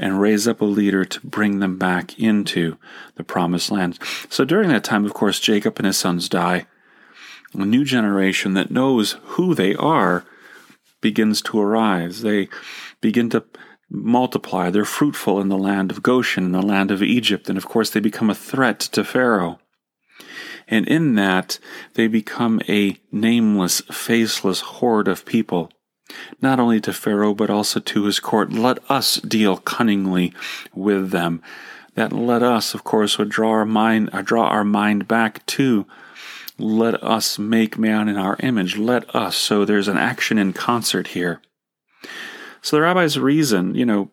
and 0.00 0.20
raise 0.20 0.48
up 0.48 0.62
a 0.62 0.64
leader 0.64 1.04
to 1.04 1.20
bring 1.20 1.60
them 1.60 1.76
back 1.76 2.18
into 2.18 2.78
the 3.16 3.22
promised 3.22 3.70
land. 3.70 3.98
So 4.30 4.46
during 4.46 4.70
that 4.70 4.82
time, 4.82 5.04
of 5.04 5.12
course, 5.12 5.38
Jacob 5.38 5.76
and 5.76 5.86
his 5.86 5.98
sons 5.98 6.28
die. 6.28 6.66
A 7.52 7.66
new 7.66 7.84
generation 7.84 8.54
that 8.54 8.70
knows 8.70 9.16
who 9.22 9.54
they 9.54 9.74
are 9.74 10.24
begins 11.02 11.42
to 11.42 11.60
arise. 11.60 12.22
They 12.22 12.48
begin 13.00 13.28
to 13.30 13.44
multiply. 13.90 14.70
They're 14.70 14.84
fruitful 14.84 15.40
in 15.40 15.48
the 15.48 15.58
land 15.58 15.90
of 15.90 16.02
Goshen, 16.02 16.44
in 16.44 16.52
the 16.52 16.62
land 16.62 16.90
of 16.90 17.02
Egypt, 17.02 17.48
and 17.48 17.58
of 17.58 17.66
course 17.66 17.90
they 17.90 18.00
become 18.00 18.30
a 18.30 18.34
threat 18.34 18.78
to 18.80 19.04
Pharaoh. 19.04 19.58
And 20.68 20.86
in 20.86 21.16
that, 21.16 21.58
they 21.94 22.06
become 22.06 22.60
a 22.68 22.96
nameless, 23.10 23.80
faceless 23.90 24.60
horde 24.60 25.08
of 25.08 25.26
people, 25.26 25.70
not 26.40 26.60
only 26.60 26.80
to 26.82 26.92
Pharaoh, 26.92 27.34
but 27.34 27.50
also 27.50 27.80
to 27.80 28.04
his 28.04 28.20
court. 28.20 28.52
Let 28.52 28.78
us 28.88 29.16
deal 29.16 29.56
cunningly 29.56 30.32
with 30.72 31.10
them. 31.10 31.42
That 31.94 32.12
let 32.12 32.44
us, 32.44 32.72
of 32.72 32.84
course, 32.84 33.18
would 33.18 33.30
draw 33.30 33.50
our 33.50 33.66
mind, 33.66 34.10
uh, 34.12 34.22
draw 34.22 34.46
our 34.46 34.64
mind 34.64 35.08
back 35.08 35.44
to 35.46 35.86
let 36.56 37.02
us 37.02 37.36
make 37.36 37.76
man 37.76 38.08
in 38.08 38.16
our 38.16 38.36
image. 38.40 38.76
Let 38.76 39.12
us. 39.14 39.36
So 39.36 39.64
there's 39.64 39.88
an 39.88 39.98
action 39.98 40.38
in 40.38 40.52
concert 40.52 41.08
here. 41.08 41.42
So 42.62 42.76
the 42.76 42.82
rabbis 42.82 43.18
reason, 43.18 43.74
you 43.74 43.86
know, 43.86 44.10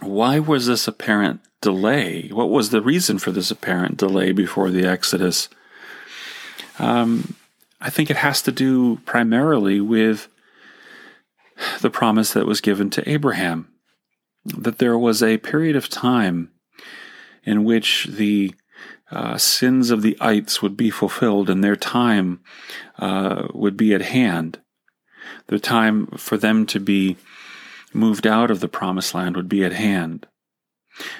why 0.00 0.38
was 0.38 0.66
this 0.66 0.88
apparent 0.88 1.40
delay? 1.60 2.28
What 2.28 2.50
was 2.50 2.70
the 2.70 2.82
reason 2.82 3.18
for 3.18 3.30
this 3.30 3.50
apparent 3.50 3.96
delay 3.96 4.32
before 4.32 4.70
the 4.70 4.84
Exodus? 4.84 5.48
Um, 6.78 7.34
I 7.80 7.90
think 7.90 8.10
it 8.10 8.16
has 8.16 8.42
to 8.42 8.52
do 8.52 8.96
primarily 9.04 9.80
with 9.80 10.28
the 11.80 11.90
promise 11.90 12.32
that 12.32 12.46
was 12.46 12.60
given 12.60 12.90
to 12.90 13.08
Abraham 13.08 13.68
that 14.44 14.78
there 14.78 14.98
was 14.98 15.22
a 15.22 15.38
period 15.38 15.76
of 15.76 15.88
time 15.88 16.50
in 17.44 17.64
which 17.64 18.08
the 18.10 18.54
uh, 19.10 19.36
sins 19.36 19.90
of 19.90 20.02
the 20.02 20.16
ites 20.20 20.62
would 20.62 20.76
be 20.76 20.90
fulfilled 20.90 21.50
and 21.50 21.62
their 21.62 21.76
time 21.76 22.40
uh, 22.98 23.46
would 23.52 23.76
be 23.76 23.94
at 23.94 24.02
hand. 24.02 24.60
The 25.46 25.60
time 25.60 26.06
for 26.16 26.36
them 26.36 26.66
to 26.66 26.80
be 26.80 27.16
moved 27.92 28.26
out 28.26 28.50
of 28.50 28.60
the 28.60 28.68
promised 28.68 29.14
land 29.14 29.36
would 29.36 29.48
be 29.48 29.64
at 29.64 29.72
hand. 29.72 30.26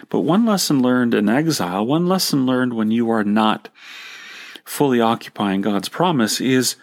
But 0.08 0.20
one 0.20 0.44
lesson 0.44 0.82
learned 0.82 1.14
in 1.14 1.28
exile, 1.28 1.86
one 1.86 2.06
lesson 2.06 2.44
learned 2.46 2.74
when 2.74 2.90
you 2.90 3.10
are 3.10 3.24
not 3.24 3.68
fully 4.64 5.00
occupying 5.00 5.62
God's 5.62 5.88
promise 5.88 6.40
is 6.40 6.76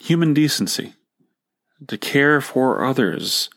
human 0.00 0.34
decency. 0.34 0.94
To 1.88 1.98
care 1.98 2.40
for 2.40 2.84
others 2.84 3.50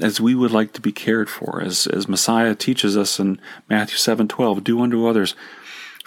as 0.00 0.20
we 0.20 0.34
would 0.34 0.50
like 0.50 0.72
to 0.72 0.80
be 0.80 0.92
cared 0.92 1.30
for, 1.30 1.62
as, 1.62 1.86
as 1.86 2.08
Messiah 2.08 2.54
teaches 2.54 2.96
us 2.96 3.18
in 3.18 3.40
Matthew 3.68 3.96
seven 3.96 4.28
twelve, 4.28 4.64
do 4.64 4.80
unto 4.80 5.06
others 5.06 5.34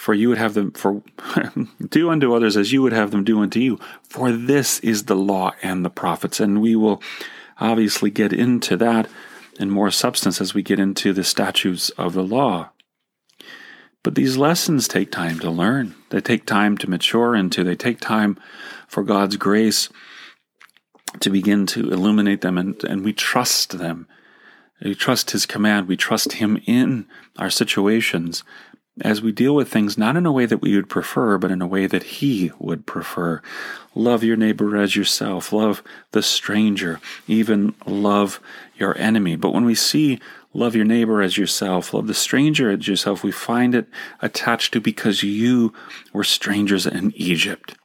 for 0.04 0.14
you 0.14 0.28
would 0.28 0.38
have 0.38 0.54
them 0.54 0.72
for 0.72 1.02
do 1.90 2.10
unto 2.10 2.36
others 2.36 2.58
as 2.58 2.74
you 2.74 2.82
would 2.82 2.92
have 2.92 3.12
them 3.12 3.24
do 3.24 3.42
unto 3.42 3.60
you. 3.60 3.80
For 4.10 4.34
this 4.34 4.80
is 4.80 5.06
the 5.06 5.16
law 5.16 5.54
and 5.62 5.86
the 5.86 5.90
prophets. 5.90 6.42
And 6.42 6.62
we 6.62 6.76
will 6.76 7.02
obviously 7.60 8.10
get 8.10 8.34
into 8.34 8.78
that 8.78 9.10
in 9.60 9.70
more 9.70 9.92
substance 9.92 10.42
as 10.42 10.54
we 10.54 10.64
get 10.64 10.80
into 10.80 11.14
the 11.14 11.24
statutes 11.24 11.90
of 11.92 12.14
the 12.14 12.24
law. 12.24 12.70
But 14.04 14.16
these 14.16 14.36
lessons 14.36 14.88
take 14.88 15.12
time 15.12 15.40
to 15.40 15.50
learn. 15.50 15.96
They 16.10 16.20
take 16.20 16.46
time 16.46 16.78
to 16.80 16.90
mature 16.90 17.36
into. 17.36 17.64
They 17.64 17.76
take 17.76 18.00
time 18.00 18.38
for 18.88 19.04
God's 19.04 19.38
grace 19.38 19.90
to 21.20 21.30
begin 21.30 21.66
to 21.68 21.92
illuminate 21.92 22.42
them, 22.42 22.58
and, 22.58 22.84
and 22.84 23.06
we 23.06 23.14
trust 23.14 23.78
them. 23.78 24.08
We 24.84 24.96
trust 24.96 25.32
His 25.32 25.46
command. 25.46 25.88
We 25.88 25.96
trust 25.96 26.34
Him 26.34 26.62
in 26.66 27.06
our 27.38 27.50
situations 27.50 28.44
as 29.02 29.22
we 29.22 29.32
deal 29.32 29.56
with 29.56 29.70
things 29.70 29.98
not 29.98 30.16
in 30.16 30.26
a 30.26 30.32
way 30.32 30.46
that 30.46 30.62
we 30.62 30.76
would 30.76 30.90
prefer, 30.90 31.38
but 31.38 31.52
in 31.52 31.62
a 31.62 31.68
way 31.68 31.88
that 31.88 32.04
He 32.04 32.52
would 32.60 32.86
prefer. 32.86 33.42
Love 33.96 34.24
your 34.24 34.38
neighbor 34.38 34.78
as 34.78 34.96
yourself, 34.96 35.52
love 35.52 35.82
the 36.12 36.22
stranger, 36.22 37.00
even 37.28 37.74
love 37.86 38.40
your 38.76 38.98
enemy. 38.98 39.36
But 39.36 39.54
when 39.54 39.66
we 39.66 39.76
see 39.76 40.20
love 40.54 40.76
your 40.76 40.86
neighbor 40.86 41.22
as 41.22 41.38
yourself, 41.38 41.94
love 41.94 42.08
the 42.08 42.14
stranger 42.14 42.70
as 42.70 42.88
yourself, 42.88 43.24
we 43.24 43.32
find 43.32 43.74
it 43.74 43.88
attached 44.22 44.74
to 44.74 44.82
because 44.82 45.24
you 45.24 45.74
were 46.12 46.24
strangers 46.24 46.86
in 46.86 47.12
Egypt. 47.16 47.76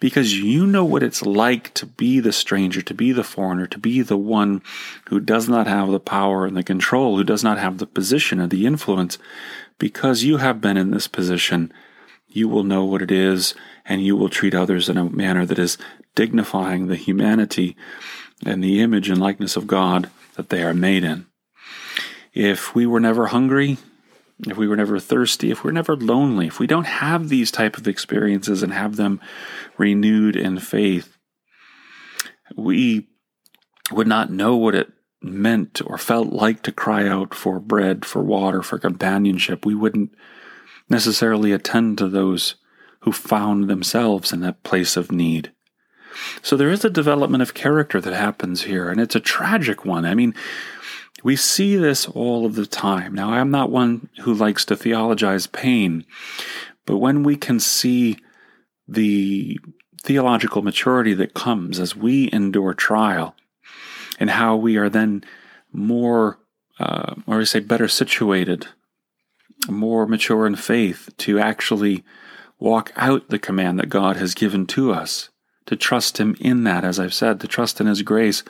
Because 0.00 0.38
you 0.38 0.66
know 0.66 0.84
what 0.84 1.02
it's 1.02 1.22
like 1.22 1.74
to 1.74 1.84
be 1.84 2.20
the 2.20 2.32
stranger, 2.32 2.80
to 2.82 2.94
be 2.94 3.12
the 3.12 3.24
foreigner, 3.24 3.66
to 3.66 3.78
be 3.78 4.00
the 4.00 4.16
one 4.16 4.62
who 5.08 5.20
does 5.20 5.48
not 5.48 5.66
have 5.66 5.90
the 5.90 6.00
power 6.00 6.46
and 6.46 6.56
the 6.56 6.62
control, 6.62 7.16
who 7.16 7.24
does 7.24 7.44
not 7.44 7.58
have 7.58 7.78
the 7.78 7.86
position 7.86 8.40
and 8.40 8.50
the 8.50 8.64
influence 8.64 9.18
because 9.78 10.24
you 10.24 10.38
have 10.38 10.60
been 10.60 10.76
in 10.76 10.90
this 10.90 11.08
position, 11.08 11.72
you 12.26 12.48
will 12.48 12.64
know 12.64 12.84
what 12.84 13.02
it 13.02 13.10
is 13.10 13.54
and 13.84 14.04
you 14.04 14.16
will 14.16 14.28
treat 14.28 14.54
others 14.54 14.88
in 14.88 14.96
a 14.96 15.04
manner 15.04 15.46
that 15.46 15.58
is 15.58 15.78
dignifying 16.14 16.86
the 16.86 16.96
humanity 16.96 17.76
and 18.44 18.62
the 18.62 18.80
image 18.80 19.08
and 19.08 19.20
likeness 19.20 19.56
of 19.56 19.66
God 19.66 20.10
that 20.34 20.50
they 20.50 20.62
are 20.62 20.74
made 20.74 21.04
in. 21.04 21.26
If 22.34 22.74
we 22.74 22.86
were 22.86 23.00
never 23.00 23.28
hungry, 23.28 23.78
if 24.46 24.56
we 24.56 24.68
were 24.68 24.76
never 24.76 25.00
thirsty, 25.00 25.50
if 25.50 25.64
we're 25.64 25.72
never 25.72 25.96
lonely, 25.96 26.46
if 26.46 26.60
we 26.60 26.66
don't 26.66 26.86
have 26.86 27.28
these 27.28 27.50
type 27.50 27.76
of 27.76 27.88
experiences 27.88 28.62
and 28.62 28.72
have 28.72 28.96
them 28.96 29.20
renewed 29.76 30.36
in 30.36 30.58
faith, 30.58 31.16
we 32.56 33.08
would 33.90 34.06
not 34.06 34.30
know 34.30 34.56
what 34.56 34.74
it 34.74 34.92
meant 35.20 35.80
or 35.84 35.98
felt 35.98 36.28
like 36.28 36.62
to 36.62 36.72
cry 36.72 37.08
out 37.08 37.34
for 37.34 37.58
bread, 37.58 38.04
for 38.04 38.22
water, 38.22 38.62
for 38.62 38.78
companionship, 38.78 39.66
we 39.66 39.74
wouldn't 39.74 40.12
necessarily 40.88 41.52
attend 41.52 41.98
to 41.98 42.08
those 42.08 42.56
who 43.00 43.12
found 43.12 43.68
themselves 43.68 44.32
in 44.32 44.40
that 44.40 44.62
place 44.62 44.96
of 44.96 45.12
need. 45.12 45.52
So 46.42 46.56
there 46.56 46.70
is 46.70 46.84
a 46.84 46.90
development 46.90 47.42
of 47.42 47.54
character 47.54 48.00
that 48.00 48.14
happens 48.14 48.62
here, 48.62 48.88
and 48.88 49.00
it's 49.00 49.14
a 49.14 49.20
tragic 49.20 49.84
one. 49.84 50.04
I 50.04 50.14
mean, 50.14 50.34
we 51.22 51.36
see 51.36 51.76
this 51.76 52.08
all 52.08 52.46
of 52.46 52.54
the 52.54 52.66
time. 52.66 53.14
Now, 53.14 53.30
I'm 53.30 53.50
not 53.50 53.70
one 53.70 54.08
who 54.20 54.34
likes 54.34 54.64
to 54.66 54.76
theologize 54.76 55.46
pain, 55.46 56.04
but 56.86 56.98
when 56.98 57.22
we 57.22 57.36
can 57.36 57.60
see 57.60 58.18
the 58.86 59.58
theological 60.02 60.62
maturity 60.62 61.14
that 61.14 61.34
comes 61.34 61.78
as 61.78 61.94
we 61.94 62.30
endure 62.32 62.72
trial, 62.74 63.34
and 64.18 64.30
how 64.30 64.56
we 64.56 64.76
are 64.76 64.88
then 64.88 65.24
more, 65.72 66.38
uh, 66.78 67.14
or 67.26 67.40
I 67.40 67.44
say, 67.44 67.60
better 67.60 67.88
situated, 67.88 68.66
more 69.68 70.06
mature 70.06 70.46
in 70.46 70.56
faith 70.56 71.10
to 71.18 71.38
actually 71.38 72.04
walk 72.58 72.92
out 72.96 73.28
the 73.28 73.38
command 73.38 73.78
that 73.78 73.88
God 73.88 74.16
has 74.16 74.34
given 74.34 74.66
to 74.68 74.92
us, 74.92 75.28
to 75.66 75.76
trust 75.76 76.18
Him 76.18 76.36
in 76.40 76.64
that, 76.64 76.84
as 76.84 76.98
I've 76.98 77.14
said, 77.14 77.40
to 77.40 77.48
trust 77.48 77.80
in 77.80 77.86
His 77.86 78.02
grace, 78.02 78.42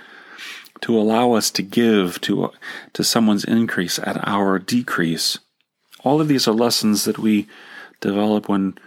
to 0.81 0.97
allow 0.97 1.33
us 1.33 1.51
to 1.51 1.63
give 1.63 2.21
to, 2.23 2.53
to 2.93 3.05
someone's 3.05 3.45
increase 3.45 3.99
at 3.99 4.27
our 4.27 4.59
decrease. 4.59 5.39
All 6.05 6.21
of 6.21 6.29
these 6.29 6.47
are 6.47 6.53
lessons 6.53 7.05
that 7.05 7.19
we 7.19 7.49
develop 8.01 8.49
when, 8.49 8.79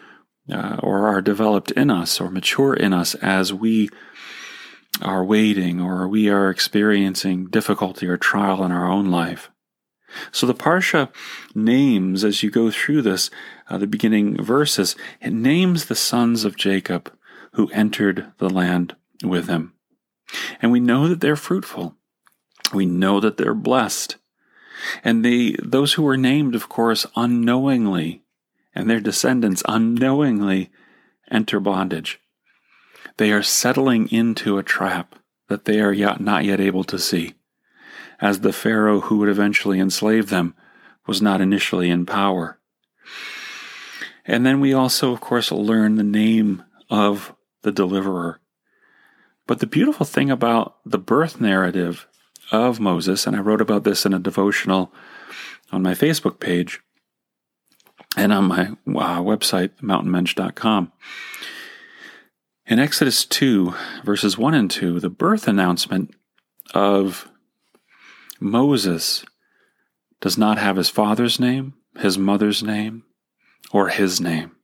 uh, 0.51 0.77
or 0.81 1.07
are 1.07 1.21
developed 1.21 1.71
in 1.71 1.91
us, 1.91 2.21
or 2.21 2.31
mature 2.31 2.73
in 2.73 2.93
us 2.93 3.15
as 3.15 3.53
we 3.53 3.89
are 5.01 5.23
waiting 5.23 5.79
or 5.79 6.07
we 6.07 6.29
are 6.29 6.49
experiencing 6.49 7.47
difficulty 7.47 8.07
or 8.07 8.17
trial 8.17 8.63
in 8.63 8.71
our 8.71 8.89
own 8.89 9.09
life. 9.09 9.49
So 10.31 10.45
the 10.45 10.53
Parsha 10.53 11.09
names, 11.55 12.23
as 12.23 12.43
you 12.43 12.51
go 12.51 12.69
through 12.69 13.01
this, 13.01 13.29
uh, 13.69 13.77
the 13.77 13.87
beginning 13.87 14.43
verses, 14.43 14.95
it 15.21 15.31
names 15.31 15.85
the 15.85 15.95
sons 15.95 16.43
of 16.43 16.57
Jacob 16.57 17.13
who 17.53 17.69
entered 17.69 18.31
the 18.37 18.49
land 18.49 18.95
with 19.23 19.47
him. 19.47 19.73
And 20.61 20.71
we 20.71 20.79
know 20.79 21.07
that 21.07 21.21
they're 21.21 21.35
fruitful. 21.35 21.95
We 22.73 22.85
know 22.85 23.19
that 23.19 23.37
they're 23.37 23.53
blessed. 23.53 24.17
And 25.03 25.23
they, 25.23 25.55
those 25.61 25.93
who 25.93 26.03
were 26.03 26.17
named, 26.17 26.55
of 26.55 26.69
course, 26.69 27.05
unknowingly, 27.15 28.23
and 28.73 28.89
their 28.89 29.01
descendants 29.01 29.63
unknowingly 29.67 30.71
enter 31.29 31.59
bondage. 31.59 32.20
They 33.17 33.31
are 33.31 33.43
settling 33.43 34.11
into 34.11 34.57
a 34.57 34.63
trap 34.63 35.15
that 35.47 35.65
they 35.65 35.79
are 35.81 35.93
yet 35.93 36.19
not 36.21 36.45
yet 36.45 36.59
able 36.59 36.83
to 36.85 36.97
see, 36.97 37.35
as 38.19 38.39
the 38.39 38.53
Pharaoh 38.53 39.01
who 39.01 39.17
would 39.17 39.29
eventually 39.29 39.79
enslave 39.79 40.29
them 40.29 40.55
was 41.07 41.21
not 41.21 41.41
initially 41.41 41.89
in 41.89 42.05
power. 42.05 42.59
And 44.25 44.45
then 44.45 44.59
we 44.59 44.73
also, 44.73 45.11
of 45.11 45.19
course, 45.19 45.51
learn 45.51 45.95
the 45.95 46.03
name 46.03 46.63
of 46.89 47.35
the 47.63 47.71
deliverer. 47.71 48.39
But 49.47 49.59
the 49.59 49.67
beautiful 49.67 50.05
thing 50.05 50.29
about 50.29 50.77
the 50.85 50.99
birth 50.99 51.41
narrative 51.41 52.07
of 52.51 52.79
Moses, 52.79 53.25
and 53.25 53.35
I 53.35 53.39
wrote 53.39 53.61
about 53.61 53.83
this 53.83 54.05
in 54.05 54.13
a 54.13 54.19
devotional 54.19 54.93
on 55.71 55.81
my 55.81 55.93
Facebook 55.93 56.39
page 56.39 56.81
and 58.15 58.31
on 58.31 58.45
my 58.45 58.67
uh, 58.87 59.21
website, 59.21 59.71
mountainmensch.com. 59.81 60.91
In 62.65 62.79
Exodus 62.79 63.25
2, 63.25 63.73
verses 64.03 64.37
1 64.37 64.53
and 64.53 64.69
2, 64.69 64.99
the 64.99 65.09
birth 65.09 65.47
announcement 65.47 66.13
of 66.73 67.29
Moses 68.39 69.25
does 70.19 70.37
not 70.37 70.57
have 70.57 70.77
his 70.77 70.89
father's 70.89 71.39
name, 71.39 71.73
his 71.99 72.17
mother's 72.17 72.63
name, 72.63 73.03
or 73.71 73.89
his 73.89 74.21
name. 74.21 74.55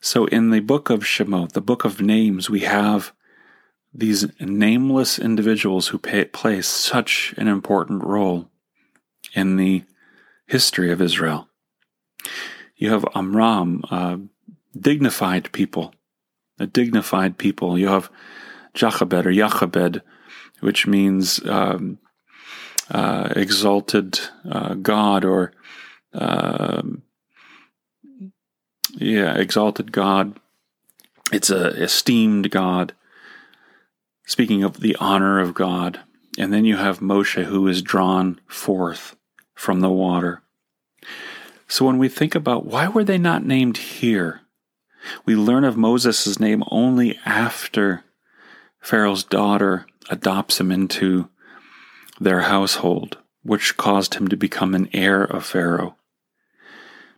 So 0.00 0.26
in 0.26 0.50
the 0.50 0.60
book 0.60 0.90
of 0.90 1.00
Shemot, 1.00 1.52
the 1.52 1.60
book 1.60 1.84
of 1.84 2.00
names, 2.00 2.50
we 2.50 2.60
have 2.60 3.12
these 3.92 4.26
nameless 4.38 5.18
individuals 5.18 5.88
who 5.88 5.98
pay, 5.98 6.26
play 6.26 6.60
such 6.60 7.34
an 7.38 7.48
important 7.48 8.04
role 8.04 8.50
in 9.34 9.56
the 9.56 9.84
history 10.46 10.92
of 10.92 11.00
Israel. 11.00 11.48
You 12.76 12.90
have 12.92 13.06
Amram, 13.14 13.82
uh, 13.90 14.18
dignified 14.78 15.50
people, 15.52 15.94
a 16.58 16.66
dignified 16.66 17.38
people. 17.38 17.78
You 17.78 17.88
have 17.88 18.10
Jochebed 18.74 19.26
or 19.26 19.30
Yachabed, 19.30 20.02
which 20.60 20.86
means 20.86 21.44
um, 21.46 21.98
uh, 22.90 23.32
exalted 23.34 24.20
uh, 24.48 24.74
God 24.74 25.24
or 25.24 25.52
um, 26.12 27.02
yeah, 28.94 29.34
exalted 29.36 29.92
God. 29.92 30.38
It's 31.32 31.50
a 31.50 31.68
esteemed 31.82 32.50
God. 32.50 32.94
Speaking 34.26 34.64
of 34.64 34.80
the 34.80 34.96
honor 34.96 35.38
of 35.38 35.54
God, 35.54 36.00
and 36.38 36.52
then 36.52 36.64
you 36.64 36.76
have 36.76 37.00
Moshe 37.00 37.44
who 37.44 37.66
is 37.68 37.82
drawn 37.82 38.40
forth 38.46 39.16
from 39.54 39.80
the 39.80 39.90
water. 39.90 40.42
So 41.68 41.84
when 41.84 41.98
we 41.98 42.08
think 42.08 42.34
about 42.34 42.66
why 42.66 42.88
were 42.88 43.04
they 43.04 43.18
not 43.18 43.44
named 43.44 43.76
here, 43.76 44.40
we 45.24 45.36
learn 45.36 45.64
of 45.64 45.76
Moses' 45.76 46.40
name 46.40 46.62
only 46.70 47.18
after 47.24 48.04
Pharaoh's 48.80 49.24
daughter 49.24 49.86
adopts 50.10 50.60
him 50.60 50.70
into 50.70 51.28
their 52.20 52.42
household, 52.42 53.18
which 53.42 53.76
caused 53.76 54.14
him 54.14 54.28
to 54.28 54.36
become 54.36 54.74
an 54.74 54.88
heir 54.92 55.22
of 55.22 55.44
Pharaoh. 55.44 55.96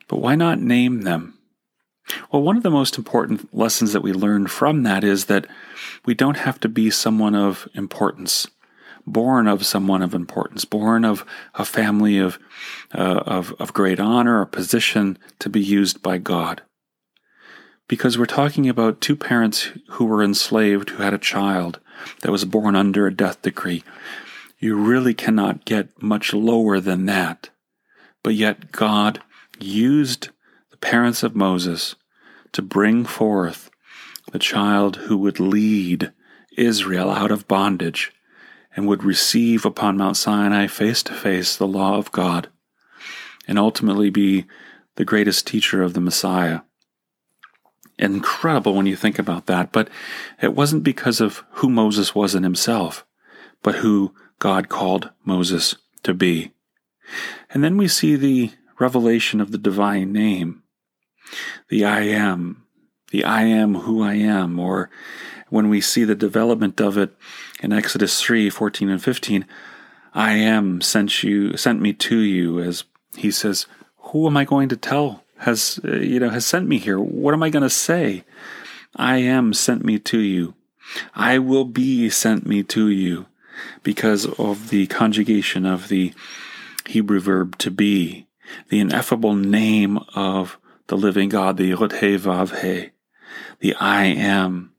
But 0.09 0.21
why 0.21 0.35
not 0.35 0.61
name 0.61 1.03
them? 1.03 1.39
Well, 2.33 2.43
one 2.43 2.57
of 2.57 2.63
the 2.63 2.71
most 2.71 2.97
important 2.97 3.55
lessons 3.55 3.93
that 3.93 4.01
we 4.01 4.13
learn 4.13 4.47
from 4.47 4.83
that 4.85 5.05
is 5.05 5.27
that 5.27 5.47
we 6.07 6.15
don't 6.15 6.39
have 6.39 6.59
to 6.61 6.69
be 6.69 6.91
someone 6.91 7.35
of 7.35 7.69
importance, 7.75 8.47
born 9.07 9.47
of 9.47 9.67
someone 9.67 10.03
of 10.03 10.15
importance, 10.15 10.65
born 10.65 11.05
of 11.05 11.25
a 11.55 11.67
family 11.67 12.19
of, 12.19 12.39
uh, 12.95 13.23
of, 13.27 13.53
of 13.59 13.75
great 13.75 14.01
honor 14.01 14.41
or 14.41 14.47
position 14.47 15.19
to 15.39 15.51
be 15.51 15.61
used 15.61 16.03
by 16.03 16.17
God. 16.17 16.63
Because 17.89 18.19
we're 18.19 18.27
talking 18.27 18.69
about 18.69 19.01
two 19.01 19.17
parents 19.17 19.71
who 19.93 20.05
were 20.05 20.23
enslaved 20.23 20.91
who 20.91 21.03
had 21.03 21.15
a 21.15 21.19
child 21.19 21.81
that 22.21 22.31
was 22.31 22.45
born 22.45 22.77
under 22.77 23.07
a 23.07 23.15
death 23.15 23.41
decree. 23.43 23.83
You 24.59 24.77
really 24.77 25.15
cannot 25.15 25.65
get 25.65 26.03
much 26.03 26.35
lower 26.35 26.81
than 26.81 27.07
that. 27.07 27.51
But 28.23 28.35
yet 28.35 28.73
God 28.73 29.23
used 29.59 30.29
the 30.71 30.77
parents 30.77 31.23
of 31.23 31.35
Moses 31.35 31.95
to 32.53 32.63
bring 32.63 33.05
forth 33.05 33.71
the 34.33 34.39
child 34.39 34.97
who 34.97 35.17
would 35.17 35.41
lead 35.41 36.13
Israel 36.57 37.11
out 37.11 37.31
of 37.31 37.49
bondage 37.49 38.13
and 38.77 38.87
would 38.87 39.05
receive 39.05 39.65
upon 39.65 39.97
Mount 39.97 40.17
Sinai 40.17 40.67
face 40.67 41.03
to 41.05 41.15
face 41.15 41.57
the 41.57 41.67
law 41.67 41.97
of 41.97 42.13
God 42.13 42.49
and 43.47 43.59
ultimately 43.59 44.11
be 44.11 44.45
the 44.97 45.05
greatest 45.05 45.47
teacher 45.47 45.83
of 45.83 45.95
the 45.95 46.01
Messiah. 46.01 46.61
Incredible 47.99 48.75
when 48.75 48.87
you 48.87 48.97
think 48.97 49.19
about 49.19 49.47
that, 49.47 49.73
but 49.73 49.89
it 50.41 50.55
wasn't 50.55 50.85
because 50.85 51.21
of 51.21 51.45
who 51.53 51.69
Moses 51.69 52.15
was 52.15 52.35
in 52.35 52.45
himself, 52.45 53.05
but 53.63 53.77
who 53.77 54.15
God 54.39 54.69
called 54.69 55.11
Moses 55.25 55.75
to 56.05 56.15
be. 56.15 56.53
And 57.51 57.65
then 57.65 57.77
we 57.77 57.89
see 57.89 58.15
the 58.15 58.53
revelation 58.79 59.41
of 59.41 59.51
the 59.51 59.59
divine 59.59 60.13
name, 60.13 60.63
the 61.69 61.85
I 61.85 62.03
am, 62.03 62.65
the 63.11 63.25
I 63.25 63.43
am 63.43 63.75
who 63.75 64.03
I 64.03 64.15
am, 64.15 64.59
or 64.59 64.91
when 65.49 65.69
we 65.69 65.81
see 65.81 66.05
the 66.05 66.15
development 66.15 66.81
of 66.81 66.97
it 66.97 67.17
in 67.61 67.73
Exodus 67.73 68.21
3 68.21 68.51
14 68.51 68.91
and 68.91 69.03
15, 69.03 69.47
I 70.15 70.33
am 70.35 70.81
sent 70.81 71.23
you, 71.23 71.57
sent 71.57 71.81
me 71.81 71.93
to 71.95 72.19
you, 72.19 72.61
as 72.61 72.85
he 73.17 73.31
says, 73.31 73.67
Who 73.97 74.27
am 74.27 74.37
I 74.37 74.45
going 74.45 74.69
to 74.69 74.77
tell 74.77 75.25
has, 75.39 75.81
uh, 75.85 75.97
you 75.97 76.21
know, 76.21 76.31
has 76.31 76.47
sent 76.47 76.69
me 76.69 76.79
here? 76.79 76.99
What 76.99 77.35
am 77.35 77.43
I 77.43 77.51
going 77.51 77.63
to 77.63 77.71
say? 77.71 78.25
I 78.97 79.19
am 79.19 79.53
sent 79.53 79.85
me 79.85 79.99
to 80.01 80.19
you. 80.19 80.55
I 81.15 81.39
will 81.39 81.65
be 81.65 82.09
sent 82.11 82.47
me 82.47 82.63
to 82.65 82.89
you 82.89 83.27
because 83.83 84.27
of 84.39 84.71
the 84.71 84.87
conjugation 84.87 85.67
of 85.67 85.89
the 85.89 86.15
Hebrew 86.87 87.21
verb 87.21 87.59
to 87.59 87.71
be, 87.71 88.27
the 88.69 88.81
ineffable 88.81 89.35
name 89.35 89.99
of 90.15 90.59
the 90.87 90.97
living 90.97 91.29
God, 91.29 91.57
the 91.57 91.67
Yod 91.67 91.93
He 91.93 92.17
the 92.17 93.75
I 93.81 94.05
am. 94.05 94.73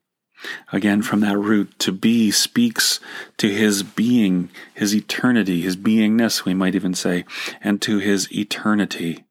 Again, 0.72 1.02
from 1.02 1.19
that 1.19 1.38
root, 1.38 1.78
to 1.80 1.91
be 1.91 2.32
speaks 2.32 3.00
to 3.38 3.50
his 3.50 3.84
being, 3.84 4.50
his 4.74 4.95
eternity, 4.95 5.62
his 5.62 5.76
beingness, 5.76 6.45
we 6.45 6.54
might 6.54 6.76
even 6.76 6.93
say, 6.93 7.26
and 7.62 7.82
to 7.82 8.00
his 8.00 8.32
eternity. 8.32 9.26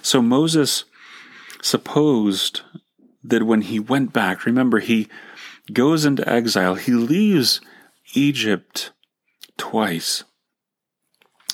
So 0.00 0.22
Moses 0.22 0.84
supposed 1.62 2.62
that 3.22 3.44
when 3.44 3.62
he 3.62 3.78
went 3.78 4.12
back, 4.12 4.44
remember, 4.44 4.80
he 4.80 5.08
goes 5.72 6.04
into 6.04 6.28
exile, 6.28 6.74
he 6.74 6.92
leaves 6.92 7.60
Egypt 8.14 8.90
twice. 9.56 10.24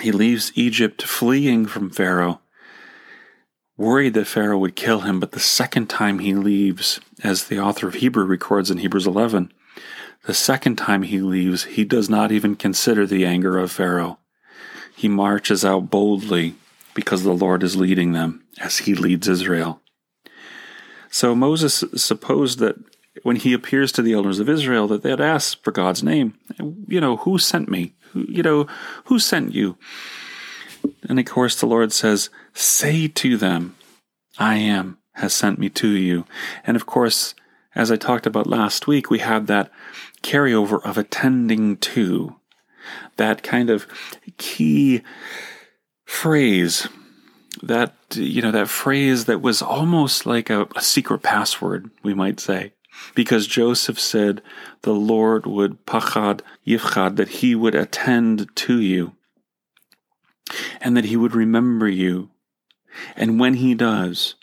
He 0.00 0.12
leaves 0.12 0.52
Egypt 0.54 1.02
fleeing 1.02 1.66
from 1.66 1.90
Pharaoh, 1.90 2.40
worried 3.76 4.14
that 4.14 4.26
Pharaoh 4.26 4.58
would 4.58 4.76
kill 4.76 5.00
him, 5.00 5.20
but 5.20 5.32
the 5.32 5.40
second 5.40 5.88
time 5.88 6.20
he 6.20 6.34
leaves, 6.34 7.00
as 7.22 7.44
the 7.44 7.58
author 7.58 7.88
of 7.88 7.94
Hebrew 7.94 8.24
records 8.24 8.70
in 8.70 8.78
Hebrews 8.78 9.06
11, 9.06 9.52
the 10.24 10.34
second 10.34 10.76
time 10.76 11.02
he 11.02 11.20
leaves, 11.20 11.64
he 11.64 11.84
does 11.84 12.08
not 12.08 12.32
even 12.32 12.56
consider 12.56 13.06
the 13.06 13.24
anger 13.24 13.58
of 13.58 13.72
Pharaoh. 13.72 14.18
He 14.94 15.08
marches 15.08 15.64
out 15.64 15.90
boldly 15.90 16.56
because 16.98 17.22
the 17.22 17.32
Lord 17.32 17.62
is 17.62 17.76
leading 17.76 18.10
them 18.10 18.44
as 18.60 18.78
he 18.78 18.92
leads 18.92 19.28
Israel. 19.28 19.80
So 21.12 21.32
Moses 21.32 21.84
supposed 21.94 22.58
that 22.58 22.74
when 23.22 23.36
he 23.36 23.52
appears 23.52 23.92
to 23.92 24.02
the 24.02 24.14
elders 24.14 24.40
of 24.40 24.48
Israel 24.48 24.88
that 24.88 25.04
they 25.04 25.10
had 25.10 25.20
asked 25.20 25.62
for 25.62 25.70
God's 25.70 26.02
name. 26.02 26.36
You 26.88 27.00
know, 27.00 27.18
who 27.18 27.38
sent 27.38 27.68
me? 27.68 27.94
Who, 28.10 28.24
you 28.28 28.42
know, 28.42 28.66
who 29.04 29.20
sent 29.20 29.54
you? 29.54 29.78
And 31.08 31.20
of 31.20 31.24
course, 31.26 31.60
the 31.60 31.66
Lord 31.66 31.92
says, 31.92 32.30
Say 32.52 33.06
to 33.06 33.36
them, 33.36 33.76
I 34.40 34.56
am 34.56 34.98
has 35.12 35.32
sent 35.32 35.60
me 35.60 35.68
to 35.68 35.88
you. 35.88 36.24
And 36.64 36.76
of 36.76 36.84
course, 36.84 37.36
as 37.76 37.92
I 37.92 37.96
talked 37.96 38.26
about 38.26 38.48
last 38.48 38.88
week, 38.88 39.08
we 39.08 39.20
had 39.20 39.46
that 39.46 39.70
carryover 40.24 40.84
of 40.84 40.98
attending 40.98 41.76
to, 41.76 42.34
that 43.18 43.44
kind 43.44 43.70
of 43.70 43.86
key 44.36 45.02
phrase 46.08 46.88
that 47.62 47.94
you 48.14 48.40
know 48.40 48.50
that 48.50 48.68
phrase 48.68 49.26
that 49.26 49.42
was 49.42 49.60
almost 49.60 50.24
like 50.24 50.48
a, 50.48 50.66
a 50.74 50.80
secret 50.80 51.22
password 51.22 51.90
we 52.02 52.14
might 52.14 52.40
say 52.40 52.72
because 53.14 53.46
Joseph 53.46 54.00
said 54.00 54.42
the 54.82 54.94
Lord 54.94 55.46
would 55.46 55.84
pachad 55.84 56.40
yifchad, 56.66 57.16
that 57.16 57.28
he 57.28 57.54
would 57.54 57.74
attend 57.74 58.48
to 58.56 58.80
you, 58.80 59.12
and 60.80 60.96
that 60.96 61.04
he 61.04 61.16
would 61.16 61.34
remember 61.34 61.88
you. 61.88 62.30
And 63.14 63.38
when 63.38 63.54
he 63.54 63.74
does, 63.74 64.34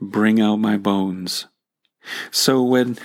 bring 0.00 0.40
out 0.40 0.56
my 0.56 0.76
bones. 0.76 1.46
So 2.30 2.62
when 2.62 2.98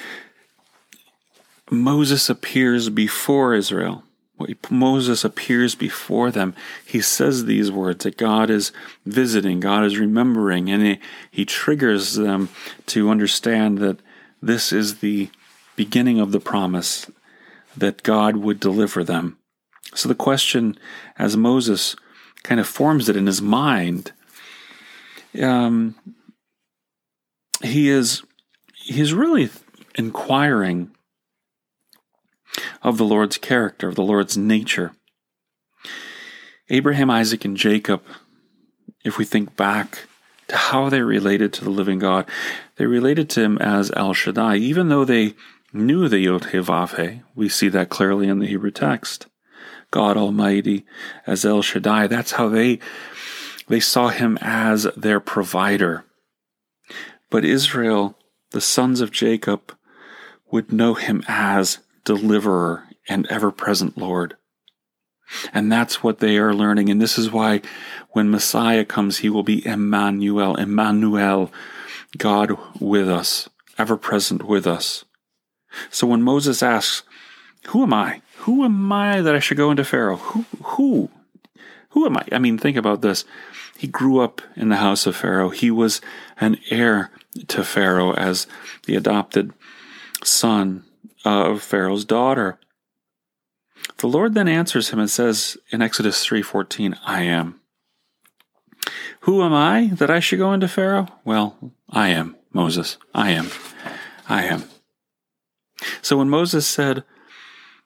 Moses 1.69 2.29
appears 2.29 2.89
before 2.89 3.53
Israel, 3.53 4.03
Moses 4.69 5.23
appears 5.23 5.75
before 5.75 6.31
them, 6.31 6.55
he 6.85 7.01
says 7.01 7.45
these 7.45 7.71
words 7.71 8.03
that 8.03 8.17
God 8.17 8.49
is 8.49 8.71
visiting, 9.05 9.59
God 9.59 9.83
is 9.83 9.97
remembering, 9.97 10.69
and 10.69 10.83
he, 10.83 10.99
he 11.29 11.45
triggers 11.45 12.15
them 12.15 12.49
to 12.87 13.09
understand 13.09 13.77
that 13.79 13.99
this 14.41 14.71
is 14.71 14.99
the 14.99 15.29
beginning 15.75 16.19
of 16.19 16.31
the 16.31 16.39
promise 16.39 17.09
that 17.75 18.03
God 18.03 18.37
would 18.37 18.59
deliver 18.59 19.03
them. 19.03 19.37
So 19.95 20.09
the 20.09 20.15
question, 20.15 20.77
as 21.17 21.37
Moses 21.37 21.95
kind 22.43 22.59
of 22.59 22.67
forms 22.67 23.09
it 23.09 23.15
in 23.15 23.27
his 23.27 23.41
mind, 23.41 24.11
um, 25.41 25.95
he 27.61 27.89
is 27.89 28.23
he's 28.75 29.13
really 29.13 29.49
inquiring 29.95 30.91
of 32.81 32.97
the 32.97 33.05
Lord's 33.05 33.37
character, 33.37 33.87
of 33.87 33.95
the 33.95 34.03
Lord's 34.03 34.37
nature. 34.37 34.93
Abraham, 36.69 37.09
Isaac, 37.09 37.45
and 37.45 37.57
Jacob, 37.57 38.03
if 39.03 39.17
we 39.17 39.25
think 39.25 39.55
back 39.55 40.07
to 40.47 40.55
how 40.55 40.89
they 40.89 41.01
related 41.01 41.53
to 41.53 41.63
the 41.63 41.69
living 41.69 41.99
God, 41.99 42.25
they 42.77 42.85
related 42.85 43.29
to 43.31 43.41
him 43.41 43.57
as 43.57 43.91
El 43.95 44.13
Shaddai, 44.13 44.55
even 44.57 44.89
though 44.89 45.05
they 45.05 45.35
knew 45.73 46.07
the 46.07 46.19
Yod 46.19 46.51
He 46.51 47.21
We 47.35 47.49
see 47.49 47.69
that 47.69 47.89
clearly 47.89 48.27
in 48.27 48.39
the 48.39 48.47
Hebrew 48.47 48.71
text. 48.71 49.27
God 49.91 50.17
Almighty 50.17 50.85
as 51.27 51.45
El 51.45 51.61
Shaddai. 51.61 52.07
That's 52.07 52.33
how 52.33 52.49
they 52.49 52.79
they 53.67 53.79
saw 53.79 54.09
him 54.09 54.37
as 54.41 54.83
their 54.97 55.19
provider. 55.19 56.03
But 57.29 57.45
Israel, 57.45 58.17
the 58.51 58.61
sons 58.61 59.01
of 59.01 59.11
Jacob, 59.11 59.75
would 60.51 60.71
know 60.71 60.95
him 60.95 61.23
as 61.27 61.79
deliverer 62.03 62.83
and 63.07 63.27
ever 63.27 63.51
present 63.51 63.97
Lord. 63.97 64.35
And 65.53 65.71
that's 65.71 66.03
what 66.03 66.19
they 66.19 66.37
are 66.37 66.53
learning. 66.53 66.89
And 66.89 67.01
this 67.01 67.17
is 67.17 67.31
why 67.31 67.61
when 68.11 68.29
Messiah 68.29 68.85
comes, 68.85 69.19
he 69.19 69.29
will 69.29 69.43
be 69.43 69.65
Emmanuel, 69.65 70.55
Emmanuel, 70.55 71.51
God 72.17 72.57
with 72.79 73.09
us, 73.09 73.49
ever 73.77 73.97
present 73.97 74.43
with 74.43 74.67
us. 74.67 75.05
So 75.89 76.05
when 76.05 76.21
Moses 76.21 76.61
asks, 76.61 77.03
Who 77.67 77.83
am 77.83 77.93
I? 77.93 78.21
Who 78.39 78.63
am 78.63 78.91
I 78.91 79.21
that 79.21 79.35
I 79.35 79.39
should 79.39 79.57
go 79.57 79.71
into 79.71 79.83
Pharaoh? 79.83 80.17
Who, 80.17 80.45
who? 80.63 81.09
Who 81.89 82.05
am 82.05 82.17
I? 82.17 82.25
I 82.31 82.39
mean, 82.39 82.57
think 82.57 82.77
about 82.77 83.01
this. 83.01 83.25
He 83.77 83.87
grew 83.87 84.19
up 84.19 84.41
in 84.55 84.69
the 84.69 84.77
house 84.77 85.07
of 85.07 85.15
Pharaoh. 85.15 85.49
He 85.49 85.71
was 85.71 86.01
an 86.39 86.57
heir 86.69 87.11
to 87.47 87.63
Pharaoh 87.63 88.13
as 88.13 88.47
the 88.85 88.95
adopted 88.95 89.51
son 90.23 90.83
Uh, 91.25 91.51
of 91.51 91.61
Pharaoh's 91.61 92.03
daughter. 92.03 92.59
The 93.97 94.07
Lord 94.07 94.33
then 94.33 94.47
answers 94.49 94.89
him 94.89 94.99
and 94.99 95.09
says 95.09 95.57
in 95.71 95.81
Exodus 95.81 96.25
3:14, 96.25 96.97
I 97.05 97.21
am. 97.21 97.61
Who 99.21 99.41
am 99.41 99.53
I 99.53 99.91
that 99.93 100.11
I 100.11 100.19
should 100.19 100.39
go 100.39 100.51
into 100.51 100.67
Pharaoh? 100.67 101.07
Well, 101.23 101.73
I 101.89 102.09
am, 102.09 102.35
Moses. 102.51 102.97
I 103.13 103.31
am. 103.31 103.47
I 104.27 104.43
am. 104.43 104.65
So 106.01 106.17
when 106.17 106.29
Moses 106.29 106.67
said, 106.67 107.03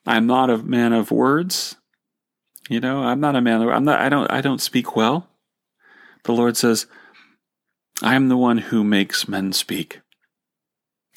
I'm 0.06 0.26
not 0.26 0.50
a 0.50 0.58
man 0.58 0.94
of 0.94 1.12
words, 1.12 1.76
you 2.70 2.80
know, 2.80 3.04
I'm 3.04 3.20
not 3.20 3.36
a 3.36 3.42
man 3.42 3.62
of, 3.62 3.70
I'm 3.70 3.84
not 3.84 4.00
I 4.00 4.10
don't 4.10 4.32
I 4.32 4.42
don't 4.42 4.62
speak 4.62 4.96
well. 4.96 5.30
The 6.24 6.34
Lord 6.34 6.58
says, 6.58 6.88
I 8.02 8.16
am 8.16 8.30
the 8.30 8.38
one 8.38 8.58
who 8.58 8.84
makes 8.84 9.28
men 9.28 9.54
speak. 9.54 10.02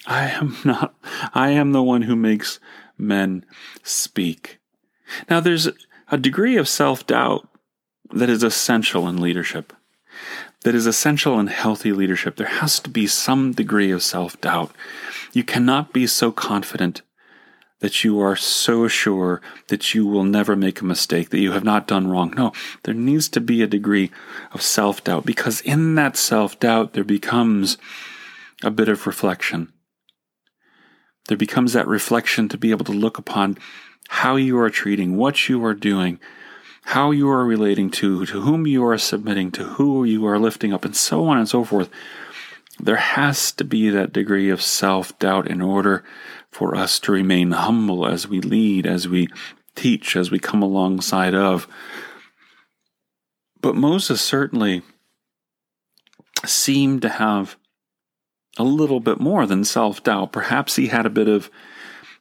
I 0.06 0.28
am 0.28 0.56
not 0.64 0.94
I 1.34 1.50
am 1.50 1.72
the 1.72 1.82
one 1.82 2.02
who 2.02 2.16
makes 2.16 2.58
men 2.96 3.44
speak. 3.82 4.58
Now 5.28 5.40
there's 5.40 5.68
a 6.10 6.18
degree 6.18 6.56
of 6.56 6.68
self-doubt 6.68 7.48
that 8.12 8.28
is 8.28 8.42
essential 8.42 9.08
in 9.08 9.20
leadership 9.20 9.72
that 10.62 10.74
is 10.74 10.86
essential 10.86 11.40
in 11.40 11.46
healthy 11.46 11.92
leadership. 11.92 12.36
There 12.36 12.46
has 12.46 12.80
to 12.80 12.90
be 12.90 13.06
some 13.06 13.52
degree 13.52 13.90
of 13.90 14.02
self 14.02 14.40
doubt. 14.40 14.72
You 15.32 15.44
cannot 15.44 15.92
be 15.92 16.06
so 16.06 16.32
confident 16.32 17.02
that 17.80 18.04
you 18.04 18.20
are 18.20 18.36
so 18.36 18.88
sure 18.88 19.40
that 19.68 19.94
you 19.94 20.06
will 20.06 20.24
never 20.24 20.54
make 20.54 20.82
a 20.82 20.84
mistake, 20.84 21.30
that 21.30 21.40
you 21.40 21.52
have 21.52 21.64
not 21.64 21.86
done 21.86 22.08
wrong. 22.08 22.34
No, 22.36 22.52
there 22.82 22.94
needs 22.94 23.28
to 23.30 23.40
be 23.40 23.62
a 23.62 23.66
degree 23.66 24.10
of 24.52 24.60
self 24.60 25.02
doubt 25.04 25.24
because 25.24 25.60
in 25.62 25.94
that 25.94 26.16
self 26.16 26.58
doubt, 26.60 26.92
there 26.92 27.04
becomes 27.04 27.78
a 28.62 28.70
bit 28.70 28.88
of 28.88 29.06
reflection. 29.06 29.72
There 31.28 31.36
becomes 31.36 31.72
that 31.72 31.86
reflection 31.86 32.48
to 32.48 32.58
be 32.58 32.70
able 32.70 32.84
to 32.86 32.92
look 32.92 33.18
upon 33.18 33.58
how 34.08 34.36
you 34.36 34.58
are 34.58 34.70
treating, 34.70 35.16
what 35.16 35.48
you 35.48 35.64
are 35.64 35.74
doing, 35.74 36.18
how 36.82 37.10
you 37.10 37.28
are 37.28 37.44
relating 37.44 37.90
to, 37.90 38.26
to 38.26 38.40
whom 38.40 38.66
you 38.66 38.84
are 38.84 38.98
submitting, 38.98 39.52
to 39.52 39.64
who 39.64 40.04
you 40.04 40.26
are 40.26 40.38
lifting 40.38 40.72
up, 40.72 40.84
and 40.84 40.96
so 40.96 41.26
on 41.26 41.38
and 41.38 41.48
so 41.48 41.64
forth. 41.64 41.88
There 42.80 42.96
has 42.96 43.52
to 43.52 43.64
be 43.64 43.90
that 43.90 44.12
degree 44.12 44.50
of 44.50 44.62
self 44.62 45.16
doubt 45.18 45.46
in 45.48 45.60
order 45.60 46.02
for 46.50 46.74
us 46.74 46.98
to 47.00 47.12
remain 47.12 47.52
humble 47.52 48.06
as 48.06 48.26
we 48.26 48.40
lead, 48.40 48.86
as 48.86 49.06
we 49.06 49.28
teach, 49.76 50.16
as 50.16 50.30
we 50.30 50.38
come 50.38 50.62
alongside 50.62 51.34
of. 51.34 51.68
But 53.60 53.76
Moses 53.76 54.20
certainly 54.20 54.82
seemed 56.44 57.02
to 57.02 57.08
have 57.08 57.56
a 58.58 58.64
little 58.64 59.00
bit 59.00 59.20
more 59.20 59.46
than 59.46 59.64
self 59.64 60.02
doubt. 60.02 60.32
Perhaps 60.32 60.76
he 60.76 60.88
had 60.88 61.06
a 61.06 61.10
bit 61.10 61.28
of 61.28 61.50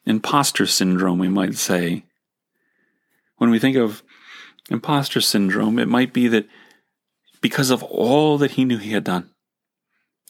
imposter 0.06 0.66
syndrome, 0.66 1.18
we 1.18 1.28
might 1.28 1.56
say. 1.56 2.04
When 3.36 3.50
we 3.50 3.58
think 3.58 3.76
of 3.76 4.02
imposter 4.70 5.20
syndrome. 5.20 5.78
It 5.78 5.88
might 5.88 6.12
be 6.12 6.28
that 6.28 6.46
because 7.40 7.70
of 7.70 7.82
all 7.82 8.38
that 8.38 8.52
he 8.52 8.64
knew 8.64 8.78
he 8.78 8.92
had 8.92 9.04
done, 9.04 9.30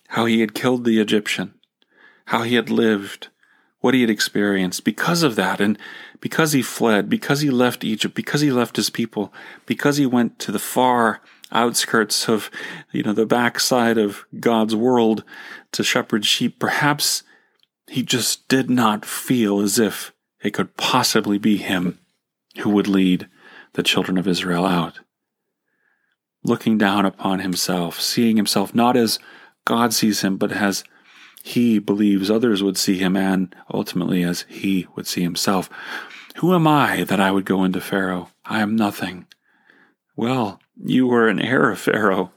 how 0.09 0.25
he 0.25 0.41
had 0.41 0.55
killed 0.55 0.85
the 0.85 1.01
Egyptian, 1.01 1.55
how 2.27 2.43
he 2.43 2.55
had 2.55 2.71
lived, 2.71 3.29
what 3.81 3.95
he 3.95 4.01
had 4.01 4.11
experienced, 4.11 4.85
because 4.85 5.23
of 5.23 5.37
that, 5.37 5.61
and 5.61 5.79
because 6.21 6.53
he 6.53 6.63
fled, 6.63 7.09
because 7.09 7.41
he 7.41 7.51
left 7.51 7.85
Egypt, 7.85 8.15
because 8.15 8.41
he 8.41 8.51
left 8.51 8.77
his 8.77 8.91
people, 8.91 9.33
because 9.67 9.97
he 9.97 10.07
went 10.07 10.39
to 10.39 10.53
the 10.53 10.59
far 10.59 11.21
outskirts 11.53 12.29
of, 12.29 12.51
you 12.93 13.03
know, 13.03 13.13
the 13.13 13.27
backside 13.27 13.99
of 13.99 14.25
God's 14.39 14.75
world 14.75 15.25
to 15.73 15.83
shepherd 15.83 16.25
sheep, 16.25 16.59
perhaps 16.59 17.23
he 17.87 18.03
just 18.03 18.47
did 18.49 18.71
not 18.71 19.05
feel 19.05 19.61
as 19.61 19.79
if 19.79 20.13
it 20.43 20.51
could 20.53 20.77
possibly 20.77 21.39
be 21.39 21.57
him 21.57 21.99
who 22.59 22.71
would 22.71 22.89
lead 22.89 23.29
the 23.73 23.83
children 23.83 24.19
of 24.19 24.29
Israel 24.29 24.65
out. 24.65 25.01
Looking 26.43 26.79
down 26.79 27.05
upon 27.05 27.41
himself, 27.41 28.01
seeing 28.01 28.37
himself 28.37 28.75
not 28.75 28.97
as 28.97 29.19
God 29.65 29.93
sees 29.93 30.23
him, 30.23 30.37
but 30.37 30.53
as 30.53 30.85
he 31.43 31.79
believes 31.79 32.31
others 32.31 32.63
would 32.63 32.77
see 32.77 32.99
him, 32.99 33.17
and 33.17 33.55
ultimately 33.73 34.23
as 34.23 34.43
he 34.49 34.87
would 34.95 35.07
see 35.07 35.23
himself. 35.23 35.69
Who 36.37 36.55
am 36.55 36.67
I 36.67 37.05
that 37.05 37.21
I 37.21 37.31
would 37.31 37.45
go 37.45 37.65
into 37.65 37.81
Pharaoh? 37.81 38.31
I 38.45 38.61
am 38.61 38.77
nothing. 38.77 39.27
Well, 40.17 40.61
you 40.85 41.07
were 41.07 41.29
an 41.29 41.41
heir 41.41 41.71
of 41.71 41.81
Pharaoh. 41.81 42.33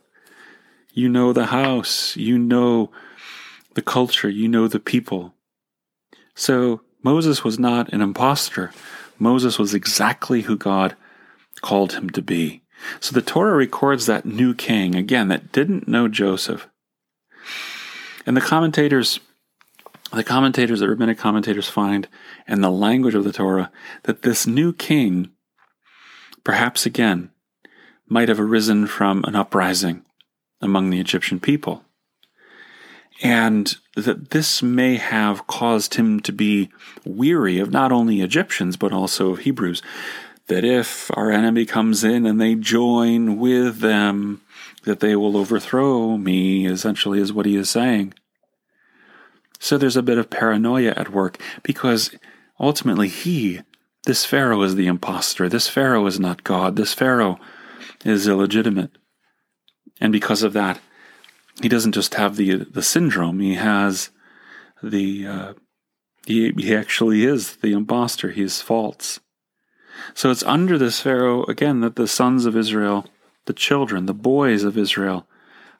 You 0.93 1.09
know 1.09 1.33
the 1.33 1.47
house, 1.47 2.15
you 2.15 2.37
know 2.37 2.91
the 3.73 3.81
culture, 3.81 4.29
you 4.29 4.47
know 4.47 4.67
the 4.67 4.79
people. 4.79 5.33
So 6.35 6.81
Moses 7.01 7.43
was 7.43 7.57
not 7.57 7.91
an 7.91 8.01
impostor. 8.01 8.71
Moses 9.17 9.57
was 9.57 9.73
exactly 9.73 10.41
who 10.41 10.57
God 10.57 10.95
called 11.61 11.93
him 11.93 12.09
to 12.11 12.21
be. 12.21 12.61
So 12.99 13.13
the 13.13 13.21
Torah 13.21 13.55
records 13.55 14.05
that 14.05 14.25
new 14.25 14.53
king, 14.53 14.95
again, 14.95 15.29
that 15.29 15.51
didn't 15.51 15.87
know 15.87 16.07
Joseph. 16.07 16.67
And 18.25 18.37
the 18.37 18.41
commentators, 18.41 19.19
the 20.11 20.23
commentators, 20.23 20.79
the 20.79 20.89
rabbinic 20.89 21.17
commentators 21.17 21.69
find 21.69 22.07
in 22.47 22.61
the 22.61 22.71
language 22.71 23.15
of 23.15 23.23
the 23.23 23.33
Torah 23.33 23.71
that 24.03 24.21
this 24.21 24.45
new 24.45 24.73
king, 24.73 25.31
perhaps 26.43 26.85
again, 26.85 27.31
might 28.13 28.29
have 28.29 28.39
arisen 28.39 28.87
from 28.87 29.23
an 29.25 29.35
uprising 29.35 30.05
among 30.61 30.89
the 30.89 30.99
Egyptian 30.99 31.39
people. 31.39 31.83
And 33.21 33.75
that 33.95 34.29
this 34.29 34.61
may 34.61 34.97
have 34.97 35.47
caused 35.47 35.95
him 35.95 36.19
to 36.21 36.31
be 36.31 36.69
weary 37.05 37.59
of 37.59 37.71
not 37.71 37.91
only 37.91 38.21
Egyptians, 38.21 38.77
but 38.77 38.93
also 38.93 39.31
of 39.31 39.39
Hebrews 39.39 39.81
that 40.47 40.63
if 40.63 41.09
our 41.15 41.31
enemy 41.31 41.65
comes 41.65 42.03
in 42.03 42.25
and 42.25 42.39
they 42.39 42.55
join 42.55 43.37
with 43.37 43.79
them, 43.79 44.41
that 44.83 44.99
they 44.99 45.15
will 45.15 45.37
overthrow 45.37 46.17
me, 46.17 46.65
essentially, 46.65 47.19
is 47.19 47.31
what 47.31 47.45
he 47.45 47.55
is 47.55 47.69
saying. 47.69 48.13
So 49.59 49.77
there's 49.77 49.95
a 49.95 50.03
bit 50.03 50.17
of 50.17 50.29
paranoia 50.29 50.93
at 50.97 51.13
work 51.13 51.41
because 51.63 52.11
ultimately 52.59 53.07
he, 53.07 53.61
this 54.05 54.25
Pharaoh, 54.25 54.61
is 54.63 54.75
the 54.75 54.87
impostor. 54.87 55.47
This 55.47 55.69
Pharaoh 55.69 56.05
is 56.05 56.19
not 56.19 56.43
God. 56.43 56.75
This 56.75 56.93
Pharaoh 56.93 57.39
is 58.03 58.27
illegitimate. 58.27 58.91
And 59.99 60.11
because 60.11 60.43
of 60.43 60.53
that, 60.53 60.79
he 61.61 61.69
doesn't 61.69 61.91
just 61.93 62.15
have 62.15 62.35
the 62.35 62.65
the 62.65 62.81
syndrome, 62.81 63.39
he 63.39 63.55
has 63.55 64.09
the 64.81 65.27
uh, 65.27 65.53
he, 66.25 66.51
he 66.57 66.75
actually 66.75 67.25
is 67.25 67.57
the 67.57 67.73
impostor. 67.73 68.31
He's 68.31 68.61
false. 68.61 69.19
So 70.13 70.31
it's 70.31 70.43
under 70.43 70.77
this 70.77 71.01
Pharaoh, 71.01 71.43
again, 71.45 71.81
that 71.81 71.95
the 71.95 72.07
sons 72.07 72.45
of 72.45 72.57
Israel, 72.57 73.05
the 73.45 73.53
children, 73.53 74.05
the 74.05 74.13
boys 74.13 74.63
of 74.63 74.77
Israel, 74.77 75.27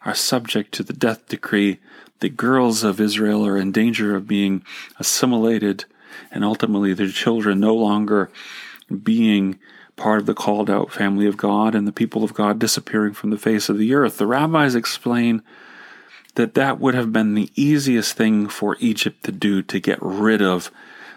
are 0.06 0.16
subject 0.16 0.74
to 0.74 0.84
the 0.84 0.94
death 0.94 1.28
decree. 1.28 1.80
The 2.20 2.30
girls 2.30 2.84
of 2.84 3.00
Israel 3.00 3.46
are 3.46 3.58
in 3.58 3.72
danger 3.72 4.16
of 4.16 4.28
being 4.28 4.64
assimilated, 5.00 5.86
and 6.32 6.44
ultimately 6.44 6.94
their 6.94 7.10
children 7.10 7.60
no 7.60 7.74
longer 7.74 8.30
being 9.02 9.60
part 9.96 10.20
of 10.20 10.26
the 10.26 10.34
called 10.34 10.70
out 10.70 10.92
family 10.92 11.26
of 11.26 11.38
God 11.38 11.76
and 11.76 11.88
the 11.88 11.92
people 11.92 12.24
of 12.24 12.34
God 12.34 12.60
disappearing 12.60 13.14
from 13.14 13.30
the 13.30 13.38
face 13.38 13.70
of 13.70 13.78
the 13.78 13.94
earth. 13.94 14.18
The 14.18 14.28
rabbis 14.28 14.76
explain 14.76 15.42
that 16.36 16.56
that 16.56 16.80
would 16.80 16.96
have 16.96 17.14
been 17.14 17.36
the 17.36 17.52
easiest 17.56 18.16
thing 18.16 18.48
for 18.48 18.78
Egypt 18.80 19.24
to 19.24 19.32
do 19.32 19.62
to 19.62 19.80
get 19.80 20.00
rid 20.02 20.42
of 20.42 20.72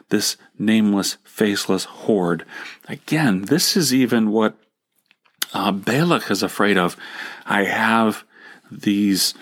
this 0.09 0.37
nameless, 0.59 1.17
faceless 1.25 1.85
horde. 1.85 2.45
Again, 2.89 3.43
this 3.43 3.77
is 3.77 3.93
even 3.93 4.31
what 4.31 4.57
uh, 5.53 5.73
Balak 5.73 6.31
is 6.31 6.43
afraid 6.43 6.77
of. 6.77 6.97
I 7.47 7.65
have 7.65 8.25
these 8.71 9.35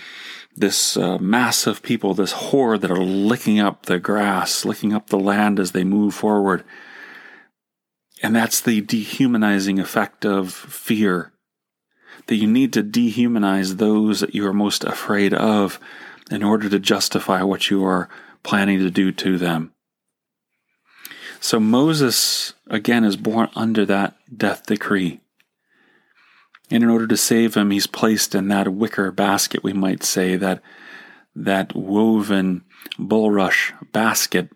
this 0.57 0.97
uh, 0.97 1.19
mass 1.19 1.67
of 1.67 1.83
people, 1.83 2.15
this 2.15 2.31
horde 2.31 2.81
that 2.83 2.91
are 2.91 2.97
licking 2.97 3.59
up 3.59 3.87
the 3.87 3.99
grass, 3.99 4.65
licking 4.65 4.93
up 4.93 5.09
the 5.09 5.19
land 5.19 5.59
as 5.59 5.73
they 5.73 5.83
move 5.83 6.15
forward. 6.15 6.63
And 8.25 8.35
that's 8.35 8.63
the 8.63 8.81
dehumanizing 8.81 9.79
effect 9.79 10.25
of 10.25 10.51
fear. 10.51 11.31
That 12.27 12.37
you 12.37 12.47
need 12.47 12.73
to 12.73 12.83
dehumanize 12.83 13.77
those 13.77 14.21
that 14.21 14.35
you 14.35 14.47
are 14.47 14.55
most 14.55 14.83
afraid 14.83 15.35
of 15.35 15.79
in 16.31 16.43
order 16.43 16.71
to 16.71 16.79
justify 16.79 17.43
what 17.43 17.69
you 17.69 17.85
are 17.85 18.09
planning 18.43 18.79
to 18.79 18.91
do 18.91 19.13
to 19.13 19.37
them. 19.37 19.75
So 21.39 21.61
Moses, 21.61 22.55
again, 22.67 23.05
is 23.05 23.19
born 23.19 23.51
under 23.55 23.85
that 23.85 24.17
death 24.35 24.65
decree. 24.65 25.21
And 26.71 26.83
in 26.83 26.89
order 26.89 27.07
to 27.07 27.19
save 27.19 27.55
him, 27.55 27.73
he's 27.73 27.87
placed 27.87 28.35
in 28.35 28.49
that 28.49 28.73
wicker 28.73 29.13
basket, 29.13 29.63
we 29.63 29.75
might 29.75 30.03
say, 30.03 30.37
that, 30.37 30.63
that 31.37 31.77
woven 31.77 32.65
bulrush 32.99 33.75
basket. 33.93 34.49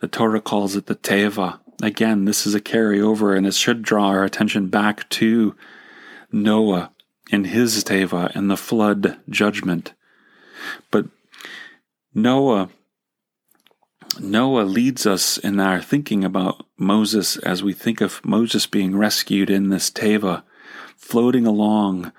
The 0.00 0.08
Torah 0.08 0.40
calls 0.40 0.74
it 0.74 0.86
the 0.86 0.96
teva. 0.96 1.60
Again, 1.82 2.26
this 2.26 2.46
is 2.46 2.54
a 2.54 2.60
carryover, 2.60 3.36
and 3.36 3.44
it 3.44 3.54
should 3.54 3.82
draw 3.82 4.06
our 4.06 4.24
attention 4.24 4.68
back 4.68 5.08
to 5.10 5.56
Noah 6.30 6.92
and 7.32 7.48
his 7.48 7.82
teva 7.82 8.32
and 8.36 8.48
the 8.48 8.56
flood 8.56 9.18
judgment. 9.28 9.92
But 10.92 11.06
Noah 12.14 12.70
Noah 14.20 14.64
leads 14.64 15.06
us 15.06 15.38
in 15.38 15.58
our 15.58 15.80
thinking 15.80 16.22
about 16.22 16.66
Moses 16.76 17.38
as 17.38 17.62
we 17.62 17.72
think 17.72 18.00
of 18.00 18.24
Moses 18.24 18.66
being 18.66 18.96
rescued 18.96 19.48
in 19.48 19.70
this 19.70 19.90
teva, 19.90 20.42
floating 20.96 21.46
along 21.46 22.12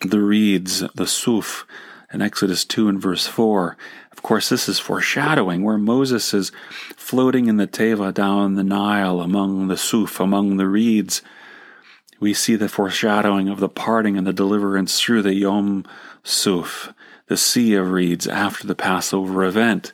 the 0.00 0.20
reeds, 0.20 0.82
the 0.94 1.06
suf, 1.06 1.66
in 2.12 2.22
Exodus 2.22 2.64
2 2.64 2.88
and 2.88 3.00
verse 3.00 3.26
4. 3.26 3.76
Of 4.16 4.22
course, 4.22 4.48
this 4.48 4.68
is 4.68 4.78
foreshadowing 4.78 5.62
where 5.62 5.78
Moses 5.78 6.32
is 6.32 6.50
floating 6.96 7.46
in 7.46 7.58
the 7.58 7.66
teva 7.66 8.14
down 8.14 8.54
the 8.54 8.64
Nile 8.64 9.20
among 9.20 9.68
the 9.68 9.76
suf, 9.76 10.18
among 10.18 10.56
the 10.56 10.66
reeds. 10.66 11.20
We 12.18 12.32
see 12.32 12.56
the 12.56 12.68
foreshadowing 12.68 13.48
of 13.50 13.60
the 13.60 13.68
parting 13.68 14.16
and 14.16 14.26
the 14.26 14.32
deliverance 14.32 14.98
through 14.98 15.22
the 15.22 15.34
Yam 15.34 15.84
Suf, 16.24 16.94
the 17.26 17.36
Sea 17.36 17.74
of 17.74 17.90
Reeds 17.90 18.26
after 18.26 18.66
the 18.66 18.74
Passover 18.74 19.44
event. 19.44 19.92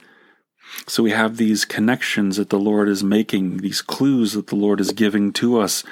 So 0.87 1.03
we 1.03 1.11
have 1.11 1.37
these 1.37 1.65
connections 1.65 2.37
that 2.37 2.49
the 2.49 2.59
Lord 2.59 2.89
is 2.89 3.03
making, 3.03 3.59
these 3.59 3.83
clues 3.83 4.33
that 4.35 4.47
the 4.47 4.57
Lord 4.57 4.81
is 4.81 4.93
giving 4.93 5.33
to 5.35 5.59
us 5.59 5.83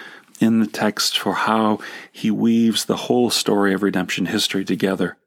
in 0.41 0.61
the 0.61 0.67
text 0.67 1.19
for 1.19 1.35
how 1.35 1.81
he 2.11 2.31
weaves 2.31 2.85
the 2.85 2.97
whole 2.97 3.29
story 3.29 3.75
of 3.75 3.83
redemption 3.83 4.27
history 4.27 4.65
together. 4.65 5.19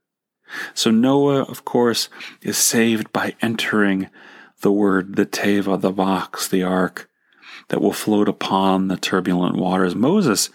So 0.74 0.92
Noah, 0.92 1.44
of 1.44 1.66
course, 1.66 2.10
is 2.42 2.58
saved 2.58 3.12
by 3.12 3.36
entering 3.42 4.10
the 4.62 4.72
word, 4.72 5.16
the 5.16 5.26
teva, 5.26 5.80
the 5.80 5.92
box, 5.92 6.48
the 6.48 6.64
ark 6.64 7.10
that 7.70 7.82
will 7.82 7.94
float 7.94 8.28
upon 8.28 8.88
the 8.88 8.98
turbulent 8.98 9.56
waters. 9.56 9.96
Moses 9.96 10.50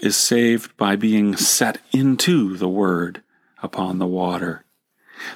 is 0.00 0.16
saved 0.16 0.76
by 0.76 0.96
being 0.96 1.36
set 1.36 1.78
into 1.92 2.56
the 2.56 2.68
word 2.68 3.22
upon 3.62 3.98
the 3.98 4.06
water. 4.06 4.64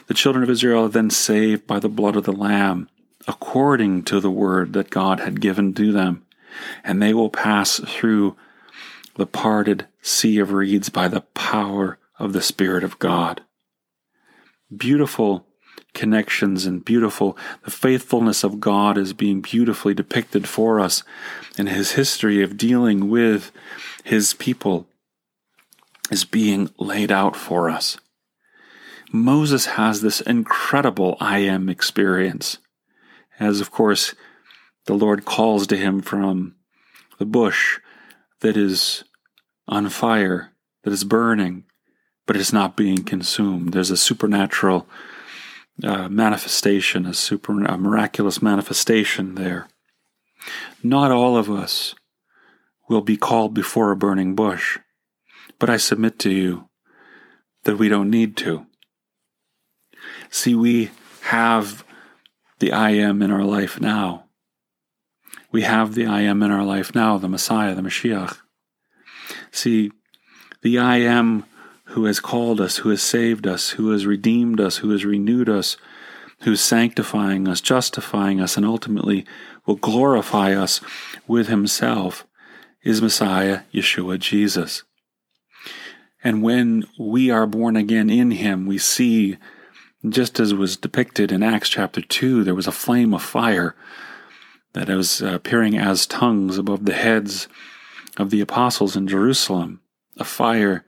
The 0.09 0.15
children 0.15 0.43
of 0.43 0.51
Israel 0.51 0.87
are 0.87 0.89
then 0.89 1.11
saved 1.11 1.67
by 1.67 1.79
the 1.79 1.89
blood 1.89 2.17
of 2.17 2.25
the 2.25 2.33
Lamb, 2.33 2.89
according 3.29 4.03
to 4.05 4.21
the 4.21 4.31
word 4.31 4.73
that 4.73 4.91
God 4.91 5.21
had 5.21 5.41
given 5.41 5.75
to 5.75 5.93
them, 5.93 6.25
and 6.83 7.01
they 7.01 7.15
will 7.15 7.31
pass 7.31 7.79
through 7.79 8.37
the 9.15 9.27
parted 9.27 9.87
sea 10.03 10.39
of 10.39 10.53
reeds 10.53 10.89
by 10.89 11.09
the 11.09 11.21
power 11.21 11.99
of 12.19 12.33
the 12.33 12.43
Spirit 12.43 12.83
of 12.83 12.99
God. 12.99 13.43
Beautiful 14.77 15.47
connections 15.95 16.67
and 16.67 16.85
beautiful, 16.85 17.37
the 17.65 17.71
faithfulness 17.71 18.45
of 18.45 18.61
God 18.61 18.99
is 18.99 19.12
being 19.12 19.41
beautifully 19.41 19.95
depicted 19.95 20.47
for 20.47 20.79
us 20.79 21.03
in 21.57 21.67
his 21.67 21.93
history 21.93 22.43
of 22.43 22.57
dealing 22.57 23.09
with 23.09 23.51
his 24.05 24.35
people 24.35 24.87
is 26.11 26.25
being 26.25 26.71
laid 26.79 27.11
out 27.11 27.35
for 27.35 27.71
us. 27.71 27.99
Moses 29.12 29.67
has 29.67 30.01
this 30.01 30.21
incredible 30.21 31.17
I 31.21 31.39
am 31.39 31.69
experience, 31.69 32.59
as 33.41 33.61
of 33.61 33.71
course 33.71 34.15
the 34.85 34.95
Lord 34.95 35.25
calls 35.25 35.67
to 35.69 35.77
him 35.77 36.01
from 36.01 36.55
the 37.19 37.25
bush 37.25 37.79
that 38.41 38.57
is 38.57 39.05
on 39.67 39.89
fire, 39.89 40.53
that 40.85 40.93
is 40.93 41.05
burning, 41.05 41.65
but 42.27 42.37
it's 42.37 42.53
not 42.53 42.77
being 42.77 43.05
consumed. 43.05 43.73
There's 43.73 43.91
a 43.91 43.97
supernatural 43.97 44.87
uh, 45.83 46.09
manifestation, 46.09 47.07
a 47.07 47.15
super 47.15 47.65
a 47.65 47.79
miraculous 47.79 48.43
manifestation 48.43 49.37
there. 49.37 49.69
Not 50.83 51.11
all 51.11 51.37
of 51.37 51.51
us 51.51 51.95
will 52.89 53.01
be 53.01 53.17
called 53.17 53.55
before 53.55 53.91
a 53.91 53.97
burning 53.97 54.35
bush, 54.35 54.79
but 55.59 55.71
I 55.71 55.77
submit 55.77 56.19
to 56.21 56.31
you 56.31 56.69
that 57.65 57.79
we 57.79 57.89
don't 57.89 58.11
need 58.11 58.37
to. 58.39 58.67
See, 60.31 60.55
we 60.55 60.91
have 61.23 61.85
the 62.59 62.73
I 62.73 62.91
am 62.91 63.23
in 63.23 63.31
our 63.31 63.45
life 63.45 63.81
now. 63.81 64.25
We 65.53 65.62
have 65.62 65.95
the 65.95 66.07
I 66.07 66.23
am 66.23 66.43
in 66.43 66.51
our 66.51 66.65
life 66.65 66.95
now, 66.95 67.19
the 67.19 67.29
Messiah, 67.29 67.75
the 67.75 67.83
Mashiach. 67.83 68.39
See, 69.51 69.91
the 70.62 70.79
I 70.79 70.99
am 70.99 71.45
who 71.97 72.05
has 72.05 72.21
called 72.21 72.61
us, 72.61 72.77
who 72.77 72.91
has 72.91 73.03
saved 73.03 73.47
us, 73.47 73.71
who 73.71 73.91
has 73.91 74.05
redeemed 74.05 74.61
us, 74.61 74.77
who 74.77 74.91
has 74.91 75.07
renewed 75.07 75.49
us, 75.49 75.79
who 76.43 76.53
is 76.53 76.61
sanctifying 76.61 77.49
us, 77.49 77.59
justifying 77.63 78.39
us, 78.39 78.59
and 78.59 78.67
ultimately 78.67 79.25
will 79.65 79.77
glorify 79.77 80.53
us 80.53 80.83
with 81.27 81.49
himself, 81.49 82.27
is 82.83 83.01
Messiah, 83.01 83.63
Yeshua, 83.73 84.19
Jesus. 84.19 84.83
And 86.23 86.43
when 86.43 86.85
we 87.01 87.31
are 87.31 87.47
born 87.47 87.77
again 87.77 88.11
in 88.11 88.31
him, 88.33 88.67
we 88.67 88.77
see 88.77 89.39
just 90.07 90.39
as 90.39 90.53
was 90.53 90.77
depicted 90.77 91.33
in 91.33 91.43
Acts 91.43 91.71
chapter 91.71 92.03
2, 92.03 92.45
there 92.45 92.55
was 92.55 92.67
a 92.67 92.73
flame 92.73 93.15
of 93.15 93.23
fire 93.23 93.75
that 94.75 94.89
was 94.89 95.23
appearing 95.23 95.79
as 95.79 96.07
tongues 96.07 96.59
above 96.59 96.85
the 96.85 96.93
heads 96.93 97.49
of 98.19 98.29
the 98.29 98.43
apostles 98.43 98.97
in 98.97 99.09
Jerusalem, 99.09 99.81
a 100.19 100.25
fire 100.25 100.85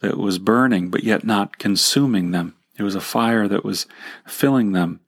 that 0.00 0.18
was 0.18 0.38
burning 0.38 0.90
but 0.90 1.04
yet 1.04 1.24
not 1.24 1.58
consuming 1.58 2.30
them. 2.30 2.54
It 2.78 2.82
was 2.82 2.94
a 2.94 3.00
fire 3.00 3.48
that 3.48 3.64
was 3.64 3.86
filling 4.26 4.72
them, 4.72 5.00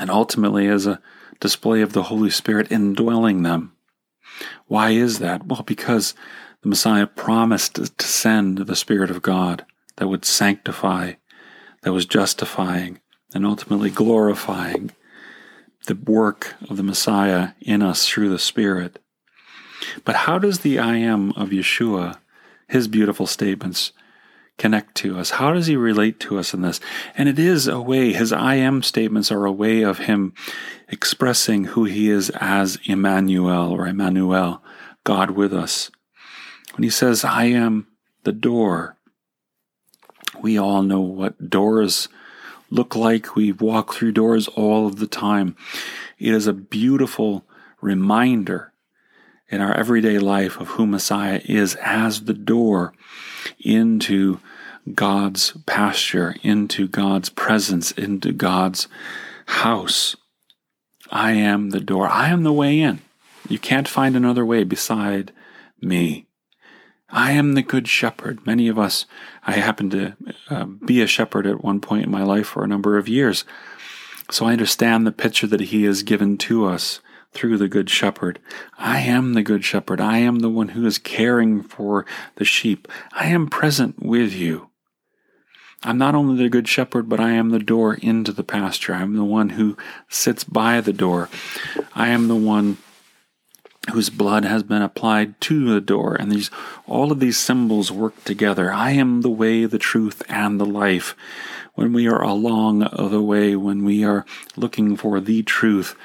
and 0.00 0.10
ultimately 0.10 0.68
as 0.68 0.86
a 0.86 1.00
display 1.40 1.82
of 1.82 1.92
the 1.92 2.04
Holy 2.04 2.30
Spirit 2.30 2.70
indwelling 2.70 3.42
them. 3.42 3.72
Why 4.66 4.90
is 4.90 5.18
that? 5.18 5.46
Well, 5.46 5.62
because 5.62 6.14
the 6.62 6.68
Messiah 6.68 7.06
promised 7.06 7.74
to 7.74 8.06
send 8.06 8.58
the 8.58 8.76
Spirit 8.76 9.10
of 9.10 9.22
God 9.22 9.64
that 9.96 10.08
would 10.08 10.24
sanctify 10.24 11.14
that 11.82 11.92
was 11.92 12.06
justifying 12.06 13.00
and 13.34 13.46
ultimately 13.46 13.90
glorifying 13.90 14.90
the 15.86 15.94
work 15.94 16.54
of 16.68 16.76
the 16.76 16.82
Messiah 16.82 17.50
in 17.60 17.82
us 17.82 18.08
through 18.08 18.28
the 18.28 18.38
Spirit. 18.38 18.98
But 20.04 20.16
how 20.16 20.38
does 20.38 20.60
the 20.60 20.78
I 20.78 20.96
am 20.96 21.30
of 21.32 21.50
Yeshua, 21.50 22.18
his 22.68 22.86
beautiful 22.86 23.26
statements, 23.26 23.92
connect 24.58 24.94
to 24.96 25.18
us? 25.18 25.30
How 25.30 25.52
does 25.52 25.66
he 25.66 25.76
relate 25.76 26.20
to 26.20 26.38
us 26.38 26.52
in 26.54 26.62
this? 26.62 26.80
And 27.16 27.28
it 27.28 27.38
is 27.38 27.66
a 27.66 27.80
way, 27.80 28.12
his 28.12 28.32
I 28.32 28.56
am 28.56 28.82
statements 28.82 29.32
are 29.32 29.46
a 29.46 29.52
way 29.52 29.82
of 29.82 29.98
him 29.98 30.34
expressing 30.88 31.64
who 31.64 31.84
he 31.84 32.10
is 32.10 32.30
as 32.36 32.78
Emmanuel 32.84 33.72
or 33.72 33.86
Emmanuel, 33.86 34.62
God 35.04 35.30
with 35.32 35.52
us. 35.52 35.90
When 36.76 36.82
he 36.84 36.90
says, 36.90 37.24
I 37.24 37.44
am 37.44 37.88
the 38.24 38.32
door, 38.32 38.96
we 40.40 40.58
all 40.58 40.82
know 40.82 41.00
what 41.00 41.50
doors 41.50 42.08
look 42.70 42.94
like. 42.94 43.34
We 43.34 43.52
walk 43.52 43.94
through 43.94 44.12
doors 44.12 44.48
all 44.48 44.86
of 44.86 44.96
the 44.96 45.06
time. 45.06 45.56
It 46.18 46.34
is 46.34 46.46
a 46.46 46.52
beautiful 46.52 47.44
reminder 47.80 48.72
in 49.48 49.60
our 49.60 49.74
everyday 49.74 50.18
life 50.18 50.60
of 50.60 50.68
who 50.68 50.86
Messiah 50.86 51.40
is 51.44 51.74
as 51.76 52.24
the 52.24 52.34
door 52.34 52.92
into 53.58 54.40
God's 54.94 55.52
pasture, 55.66 56.34
into 56.42 56.88
God's 56.88 57.28
presence, 57.28 57.90
into 57.92 58.32
God's 58.32 58.88
house. 59.46 60.16
I 61.10 61.32
am 61.32 61.70
the 61.70 61.80
door. 61.80 62.08
I 62.08 62.28
am 62.28 62.42
the 62.42 62.52
way 62.52 62.80
in. 62.80 63.00
You 63.48 63.58
can't 63.58 63.88
find 63.88 64.14
another 64.14 64.44
way 64.44 64.64
beside 64.64 65.32
me. 65.80 66.26
I 67.10 67.32
am 67.32 67.54
the 67.54 67.62
good 67.62 67.88
shepherd. 67.88 68.46
Many 68.46 68.68
of 68.68 68.78
us, 68.78 69.06
I 69.46 69.52
happened 69.52 69.92
to 69.92 70.16
uh, 70.50 70.64
be 70.64 71.00
a 71.00 71.06
shepherd 71.06 71.46
at 71.46 71.64
one 71.64 71.80
point 71.80 72.04
in 72.04 72.10
my 72.10 72.22
life 72.22 72.48
for 72.48 72.62
a 72.62 72.68
number 72.68 72.98
of 72.98 73.08
years. 73.08 73.44
So 74.30 74.44
I 74.44 74.52
understand 74.52 75.06
the 75.06 75.12
picture 75.12 75.46
that 75.46 75.60
he 75.60 75.84
has 75.84 76.02
given 76.02 76.36
to 76.38 76.66
us 76.66 77.00
through 77.32 77.58
the 77.58 77.68
Good 77.68 77.90
Shepherd. 77.90 78.38
I 78.78 79.00
am 79.00 79.34
the 79.34 79.42
Good 79.42 79.64
Shepherd. 79.64 80.00
I 80.00 80.18
am 80.18 80.40
the 80.40 80.48
one 80.48 80.70
who 80.70 80.86
is 80.86 80.98
caring 80.98 81.62
for 81.62 82.06
the 82.36 82.44
sheep. 82.44 82.88
I 83.12 83.26
am 83.26 83.48
present 83.48 84.02
with 84.02 84.32
you. 84.32 84.70
I'm 85.84 85.98
not 85.98 86.14
only 86.14 86.42
the 86.42 86.48
Good 86.48 86.66
Shepherd, 86.66 87.08
but 87.08 87.20
I 87.20 87.30
am 87.30 87.50
the 87.50 87.58
door 87.60 87.94
into 87.94 88.32
the 88.32 88.42
pasture. 88.42 88.94
I'm 88.94 89.14
the 89.14 89.24
one 89.24 89.50
who 89.50 89.76
sits 90.08 90.42
by 90.42 90.80
the 90.80 90.92
door. 90.92 91.28
I 91.94 92.08
am 92.08 92.26
the 92.26 92.34
one 92.34 92.78
whose 93.90 94.10
blood 94.10 94.44
has 94.44 94.62
been 94.62 94.82
applied 94.82 95.40
to 95.40 95.72
the 95.72 95.80
door 95.80 96.14
and 96.14 96.30
these 96.30 96.50
all 96.86 97.10
of 97.10 97.20
these 97.20 97.38
symbols 97.38 97.90
work 97.90 98.22
together 98.24 98.72
i 98.72 98.90
am 98.90 99.22
the 99.22 99.30
way 99.30 99.64
the 99.64 99.78
truth 99.78 100.22
and 100.28 100.60
the 100.60 100.66
life 100.66 101.16
when 101.74 101.92
we 101.92 102.06
are 102.06 102.22
along 102.22 102.80
the 102.80 103.22
way 103.22 103.56
when 103.56 103.84
we 103.84 104.04
are 104.04 104.26
looking 104.56 104.96
for 104.96 105.20
the 105.20 105.42
truth 105.42 105.96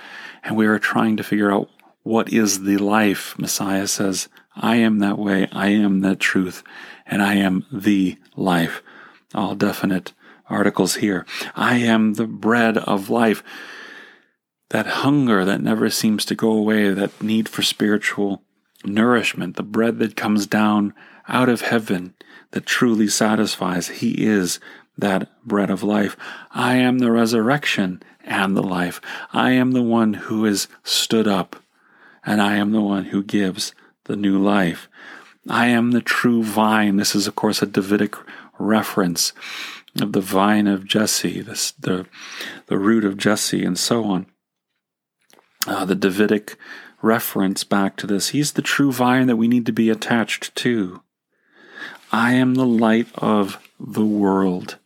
and 0.43 0.56
we 0.56 0.65
are 0.65 0.79
trying 0.79 1.17
to 1.17 1.23
figure 1.23 1.51
out 1.51 1.69
what 2.03 2.32
is 2.32 2.63
the 2.63 2.77
life 2.77 3.38
messiah 3.38 3.88
says 3.88 4.27
i 4.56 4.75
am 4.75 4.99
that 4.99 5.17
way 5.17 5.47
i 5.51 5.67
am 5.67 6.01
that 6.01 6.19
truth 6.19 6.63
and 7.06 7.21
i 7.21 7.36
am 7.36 7.65
the 7.71 8.17
life 8.36 8.82
all 9.34 9.56
definite 9.56 10.13
articles 10.49 10.95
here 10.95 11.25
i 11.56 11.75
am 11.75 12.13
the 12.13 12.27
bread 12.27 12.77
of 12.77 13.10
life 13.10 13.43
that 14.73 14.88
hunger 14.88 15.45
that 15.45 15.62
never 15.62 15.88
seems 15.91 16.25
to 16.25 16.34
go 16.34 16.51
away, 16.51 16.89
that 16.89 17.21
need 17.21 17.47
for 17.47 17.62
spiritual 17.62 18.41
nourishment, 18.84 19.56
the 19.56 19.62
bread 19.62 19.99
that 19.99 20.17
comes 20.17 20.47
down 20.47 20.95
out 21.27 21.47
of 21.47 21.62
heaven 21.62 22.15
that 22.51 22.65
truly 22.65 23.08
satisfies. 23.08 23.88
He 23.88 24.25
is 24.25 24.60
that 24.97 25.29
bread 25.45 25.69
of 25.69 25.84
life. 25.84 26.15
I 26.51 26.75
am 26.75 26.99
the 26.99 27.12
resurrection 27.12 28.01
and 28.23 28.56
the 28.56 28.63
life. 28.63 29.01
I 29.32 29.51
am 29.51 29.71
the 29.71 29.82
one 29.82 30.13
who 30.13 30.45
is 30.45 30.67
stood 30.84 31.27
up, 31.27 31.56
and 32.25 32.41
I 32.41 32.56
am 32.56 32.71
the 32.71 32.82
one 32.82 33.06
who 33.06 33.23
gives 33.23 33.73
the 34.06 34.15
new 34.15 34.41
life. 34.41 34.88
I 35.49 35.67
am 35.67 35.91
the 35.91 36.01
true 36.01 36.43
vine. 36.43 36.97
This 36.97 37.15
is, 37.15 37.27
of 37.27 37.36
course, 37.36 37.62
a 37.62 37.65
Davidic 37.65 38.15
reference 38.60 39.34
of 40.01 40.13
the 40.13 40.21
vine 40.21 40.67
of 40.67 40.86
Jesse, 40.86 41.41
this, 41.41 41.71
the, 41.71 42.06
the 42.67 42.77
root 42.77 43.03
of 43.03 43.17
Jesse, 43.17 43.63
and 43.63 43.77
so 43.77 44.06
on 44.06 44.25
uh, 45.67 45.86
the 45.86 45.95
Davidic 45.95 46.58
reference 47.01 47.63
back 47.63 47.95
to 47.97 48.08
this. 48.08 48.29
He's 48.29 48.53
the 48.53 48.62
true 48.62 48.91
vine 48.91 49.27
that 49.27 49.36
we 49.36 49.47
need 49.47 49.65
to 49.65 49.71
be 49.71 49.89
attached 49.89 50.56
to. 50.56 51.01
I 52.12 52.34
am 52.34 52.56
the 52.56 52.65
light 52.65 53.08
of 53.15 53.60
the 53.79 54.06
world. 54.06 54.77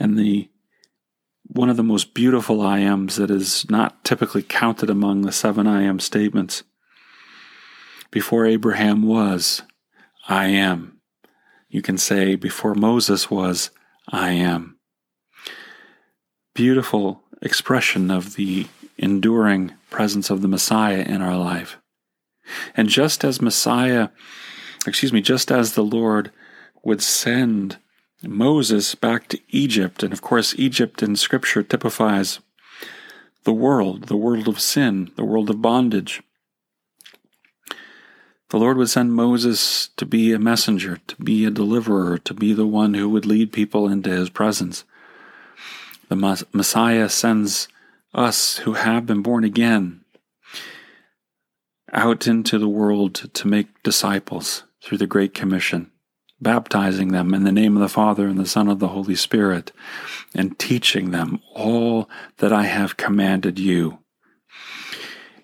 And 0.00 0.18
the 0.18 0.48
one 1.42 1.68
of 1.68 1.76
the 1.76 1.82
most 1.82 2.14
beautiful 2.14 2.62
I 2.62 2.78
ams 2.78 3.16
that 3.16 3.30
is 3.30 3.68
not 3.68 4.04
typically 4.04 4.42
counted 4.42 4.88
among 4.88 5.22
the 5.22 5.32
seven 5.32 5.66
I 5.66 5.82
am 5.82 6.00
statements. 6.00 6.62
Before 8.10 8.46
Abraham 8.46 9.02
was, 9.02 9.62
I 10.28 10.46
am. 10.46 11.00
You 11.68 11.82
can 11.82 11.98
say, 11.98 12.36
before 12.36 12.74
Moses 12.74 13.30
was, 13.30 13.70
I 14.08 14.30
am. 14.30 14.78
Beautiful 16.54 17.22
expression 17.42 18.10
of 18.10 18.34
the 18.34 18.66
enduring 18.96 19.72
presence 19.90 20.30
of 20.30 20.42
the 20.42 20.48
Messiah 20.48 21.02
in 21.02 21.20
our 21.20 21.36
life. 21.36 21.78
And 22.76 22.88
just 22.88 23.24
as 23.24 23.42
Messiah, 23.42 24.08
excuse 24.86 25.12
me, 25.12 25.20
just 25.20 25.50
as 25.50 25.74
the 25.74 25.84
Lord 25.84 26.30
would 26.84 27.02
send 27.02 27.78
Moses 28.22 28.94
back 28.94 29.28
to 29.28 29.40
Egypt, 29.48 30.02
and 30.02 30.12
of 30.12 30.20
course, 30.20 30.54
Egypt 30.58 31.02
in 31.02 31.16
Scripture 31.16 31.62
typifies 31.62 32.40
the 33.44 33.52
world, 33.52 34.04
the 34.04 34.16
world 34.16 34.46
of 34.48 34.60
sin, 34.60 35.10
the 35.16 35.24
world 35.24 35.48
of 35.48 35.62
bondage. 35.62 36.22
The 38.50 38.58
Lord 38.58 38.76
would 38.76 38.90
send 38.90 39.14
Moses 39.14 39.88
to 39.96 40.04
be 40.04 40.32
a 40.32 40.38
messenger, 40.38 40.98
to 41.06 41.16
be 41.16 41.44
a 41.44 41.50
deliverer, 41.50 42.18
to 42.18 42.34
be 42.34 42.52
the 42.52 42.66
one 42.66 42.94
who 42.94 43.08
would 43.08 43.24
lead 43.24 43.52
people 43.52 43.88
into 43.88 44.10
his 44.10 44.28
presence. 44.28 44.84
The 46.08 46.44
Messiah 46.52 47.08
sends 47.08 47.68
us 48.12 48.58
who 48.58 48.72
have 48.72 49.06
been 49.06 49.22
born 49.22 49.44
again 49.44 50.00
out 51.92 52.26
into 52.26 52.58
the 52.58 52.68
world 52.68 53.14
to 53.32 53.48
make 53.48 53.82
disciples 53.82 54.64
through 54.82 54.98
the 54.98 55.06
Great 55.06 55.32
Commission, 55.34 55.90
baptizing 56.40 57.08
them 57.12 57.34
in 57.34 57.44
the 57.44 57.52
name 57.52 57.76
of 57.76 57.82
the 57.82 57.88
Father 57.88 58.26
and 58.26 58.38
the 58.38 58.46
Son 58.46 58.68
of 58.68 58.78
the 58.78 58.88
Holy 58.88 59.14
Spirit, 59.14 59.72
and 60.34 60.58
teaching 60.58 61.10
them 61.10 61.40
all 61.54 62.08
that 62.38 62.52
I 62.52 62.64
have 62.64 62.96
commanded 62.96 63.58
you, 63.58 63.98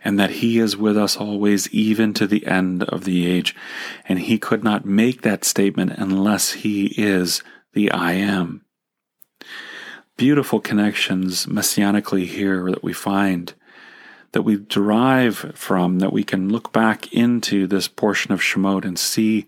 and 0.05 0.19
that 0.19 0.31
He 0.31 0.59
is 0.59 0.77
with 0.77 0.97
us 0.97 1.17
always, 1.17 1.69
even 1.71 2.15
to 2.15 2.27
the 2.27 2.47
end 2.47 2.85
of 2.85 3.05
the 3.05 3.27
age. 3.27 3.55
And 4.09 4.21
He 4.21 4.39
could 4.39 4.65
not 4.65 4.85
make 4.85 5.23
that 5.23 5.45
statement 5.45 5.93
unless 5.97 6.53
He 6.53 6.87
is 6.97 7.43
the 7.73 7.91
I 7.91 8.13
am 8.13 8.67
beautiful 10.17 10.61
connections 10.61 11.47
messianically 11.47 12.27
here 12.27 12.71
that 12.71 12.83
we 12.83 12.93
find 12.93 13.53
that 14.33 14.43
we 14.43 14.57
derive 14.57 15.53
from, 15.55 15.99
that 16.01 16.13
we 16.13 16.25
can 16.25 16.51
look 16.51 16.73
back 16.73 17.13
into 17.13 17.67
this 17.67 17.89
portion 17.89 18.33
of 18.33 18.41
Shemot 18.41 18.85
and 18.85 18.99
see 18.99 19.47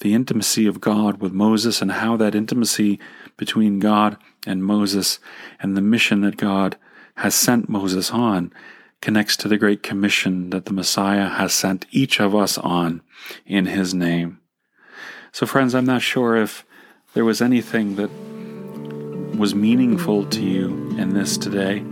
the 0.00 0.14
intimacy 0.14 0.66
of 0.66 0.80
God 0.80 1.20
with 1.20 1.32
Moses 1.32 1.80
and 1.80 1.92
how 1.92 2.16
that 2.16 2.34
intimacy 2.34 2.98
between 3.36 3.78
God 3.78 4.16
and 4.46 4.64
Moses 4.64 5.18
and 5.60 5.76
the 5.76 5.82
mission 5.82 6.22
that 6.22 6.36
God 6.36 6.76
has 7.16 7.34
sent 7.34 7.68
Moses 7.68 8.10
on 8.10 8.52
connects 9.02 9.36
to 9.38 9.48
the 9.48 9.58
great 9.58 9.82
commission 9.82 10.50
that 10.50 10.66
the 10.66 10.72
Messiah 10.72 11.28
has 11.28 11.52
sent 11.52 11.86
each 11.90 12.20
of 12.20 12.34
us 12.34 12.58
on 12.58 13.02
in 13.46 13.66
his 13.66 13.94
name. 13.94 14.40
So, 15.32 15.46
friends, 15.46 15.74
I'm 15.74 15.86
not 15.86 16.02
sure 16.02 16.36
if 16.36 16.64
there 17.14 17.24
was 17.24 17.40
anything 17.40 17.96
that 17.96 18.10
was 19.38 19.54
meaningful 19.54 20.26
to 20.26 20.42
you 20.42 20.94
in 20.98 21.14
this 21.14 21.38
today. 21.38 21.84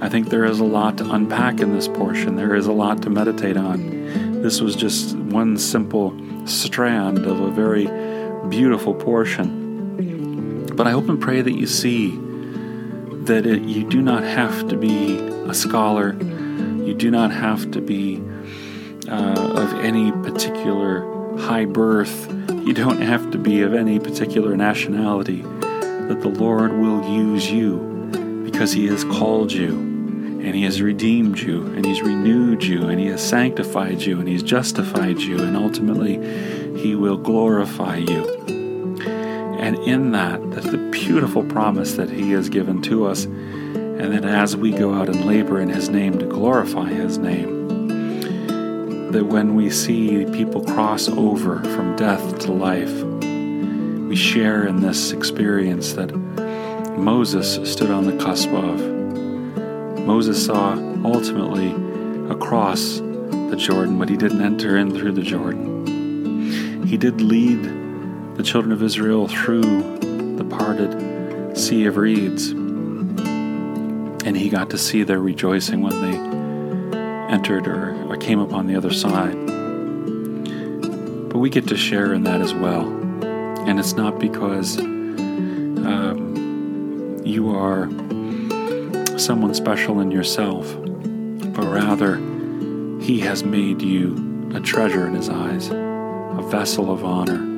I 0.00 0.08
think 0.08 0.28
there 0.28 0.44
is 0.44 0.60
a 0.60 0.64
lot 0.64 0.98
to 0.98 1.10
unpack 1.10 1.60
in 1.60 1.72
this 1.72 1.88
portion. 1.88 2.36
There 2.36 2.54
is 2.54 2.66
a 2.66 2.72
lot 2.72 3.02
to 3.02 3.10
meditate 3.10 3.56
on. 3.56 4.23
This 4.44 4.60
was 4.60 4.76
just 4.76 5.16
one 5.16 5.56
simple 5.56 6.14
strand 6.46 7.24
of 7.24 7.40
a 7.40 7.50
very 7.50 7.86
beautiful 8.50 8.92
portion. 8.92 10.66
But 10.66 10.86
I 10.86 10.90
hope 10.90 11.08
and 11.08 11.18
pray 11.18 11.40
that 11.40 11.52
you 11.52 11.66
see 11.66 12.10
that 13.24 13.46
it, 13.46 13.62
you 13.62 13.88
do 13.88 14.02
not 14.02 14.22
have 14.22 14.68
to 14.68 14.76
be 14.76 15.16
a 15.16 15.54
scholar, 15.54 16.12
you 16.12 16.92
do 16.92 17.10
not 17.10 17.30
have 17.32 17.70
to 17.70 17.80
be 17.80 18.22
uh, 19.08 19.62
of 19.62 19.72
any 19.82 20.12
particular 20.12 21.38
high 21.38 21.64
birth, 21.64 22.30
you 22.66 22.74
don't 22.74 23.00
have 23.00 23.30
to 23.30 23.38
be 23.38 23.62
of 23.62 23.72
any 23.72 23.98
particular 23.98 24.58
nationality. 24.58 25.40
That 25.40 26.18
the 26.20 26.28
Lord 26.28 26.74
will 26.74 27.02
use 27.08 27.50
you 27.50 27.78
because 28.44 28.72
He 28.72 28.88
has 28.88 29.04
called 29.04 29.52
you 29.52 29.93
and 30.44 30.54
He 30.54 30.64
has 30.64 30.82
redeemed 30.82 31.38
you 31.38 31.66
and 31.66 31.84
He's 31.84 32.02
renewed 32.02 32.62
you 32.62 32.88
and 32.88 33.00
He 33.00 33.06
has 33.06 33.26
sanctified 33.26 34.02
you 34.02 34.20
and 34.20 34.28
He's 34.28 34.42
justified 34.42 35.18
you 35.18 35.40
and 35.40 35.56
ultimately 35.56 36.16
He 36.78 36.94
will 36.94 37.16
glorify 37.16 37.96
you. 37.96 38.44
And 39.58 39.78
in 39.78 40.12
that, 40.12 40.50
that's 40.50 40.70
the 40.70 40.90
beautiful 40.92 41.42
promise 41.42 41.94
that 41.94 42.10
He 42.10 42.32
has 42.32 42.50
given 42.50 42.82
to 42.82 43.06
us, 43.06 43.24
and 43.24 44.12
that 44.12 44.24
as 44.26 44.56
we 44.56 44.72
go 44.72 44.92
out 44.92 45.08
and 45.08 45.24
labor 45.24 45.58
in 45.58 45.70
His 45.70 45.88
name 45.88 46.18
to 46.18 46.26
glorify 46.26 46.90
His 46.90 47.16
name, 47.16 47.64
that 49.12 49.24
when 49.24 49.54
we 49.54 49.70
see 49.70 50.26
people 50.26 50.62
cross 50.62 51.08
over 51.08 51.60
from 51.60 51.96
death 51.96 52.40
to 52.40 52.52
life, 52.52 52.92
we 54.06 54.16
share 54.16 54.66
in 54.66 54.80
this 54.80 55.12
experience 55.12 55.94
that 55.94 56.14
Moses 56.98 57.54
stood 57.72 57.90
on 57.90 58.04
the 58.04 58.22
cusp 58.22 58.50
of. 58.50 59.03
Moses 60.06 60.44
saw 60.44 60.72
ultimately 61.04 61.70
across 62.30 62.98
the 62.98 63.56
Jordan, 63.56 63.98
but 63.98 64.08
he 64.08 64.16
didn't 64.16 64.42
enter 64.42 64.76
in 64.76 64.90
through 64.90 65.12
the 65.12 65.22
Jordan. 65.22 66.84
He 66.86 66.96
did 66.96 67.20
lead 67.20 67.62
the 68.36 68.42
children 68.42 68.72
of 68.72 68.82
Israel 68.82 69.28
through 69.28 69.62
the 70.36 70.44
parted 70.44 71.56
Sea 71.56 71.86
of 71.86 71.96
Reeds, 71.96 72.50
and 72.50 74.36
he 74.36 74.50
got 74.50 74.70
to 74.70 74.78
see 74.78 75.04
their 75.04 75.20
rejoicing 75.20 75.80
when 75.80 76.00
they 76.00 76.18
entered 77.32 77.66
or, 77.66 77.94
or 78.06 78.16
came 78.16 78.40
upon 78.40 78.66
the 78.66 78.76
other 78.76 78.92
side. 78.92 79.34
But 81.30 81.38
we 81.38 81.48
get 81.48 81.68
to 81.68 81.76
share 81.76 82.12
in 82.12 82.24
that 82.24 82.40
as 82.40 82.52
well. 82.52 82.88
And 83.66 83.80
it's 83.80 83.94
not 83.94 84.20
because 84.20 84.78
um, 84.78 86.12
you 87.24 87.50
are 87.50 87.88
someone 89.24 89.54
special 89.54 90.00
in 90.00 90.10
yourself, 90.10 90.76
but 91.54 91.64
rather 91.64 92.16
He 93.00 93.20
has 93.20 93.42
made 93.42 93.80
you 93.80 94.50
a 94.54 94.60
treasure 94.60 95.06
in 95.06 95.14
His 95.14 95.30
eyes, 95.30 95.70
a 95.70 96.46
vessel 96.50 96.90
of 96.90 97.04
honor. 97.04 97.54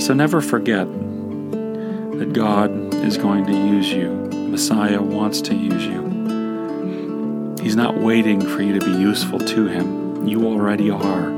So 0.00 0.14
never 0.14 0.40
forget 0.40 0.86
that 0.86 2.30
God 2.32 2.94
is 2.94 3.16
going 3.16 3.44
to 3.46 3.52
use 3.52 3.90
you. 3.90 4.10
Messiah 4.32 5.02
wants 5.02 5.40
to 5.42 5.54
use 5.54 5.84
you. 5.84 7.56
He's 7.60 7.76
not 7.76 7.98
waiting 7.98 8.40
for 8.40 8.62
you 8.62 8.78
to 8.78 8.84
be 8.84 8.92
useful 8.92 9.40
to 9.40 9.66
Him. 9.66 10.28
You 10.28 10.46
already 10.46 10.90
are 10.90 11.30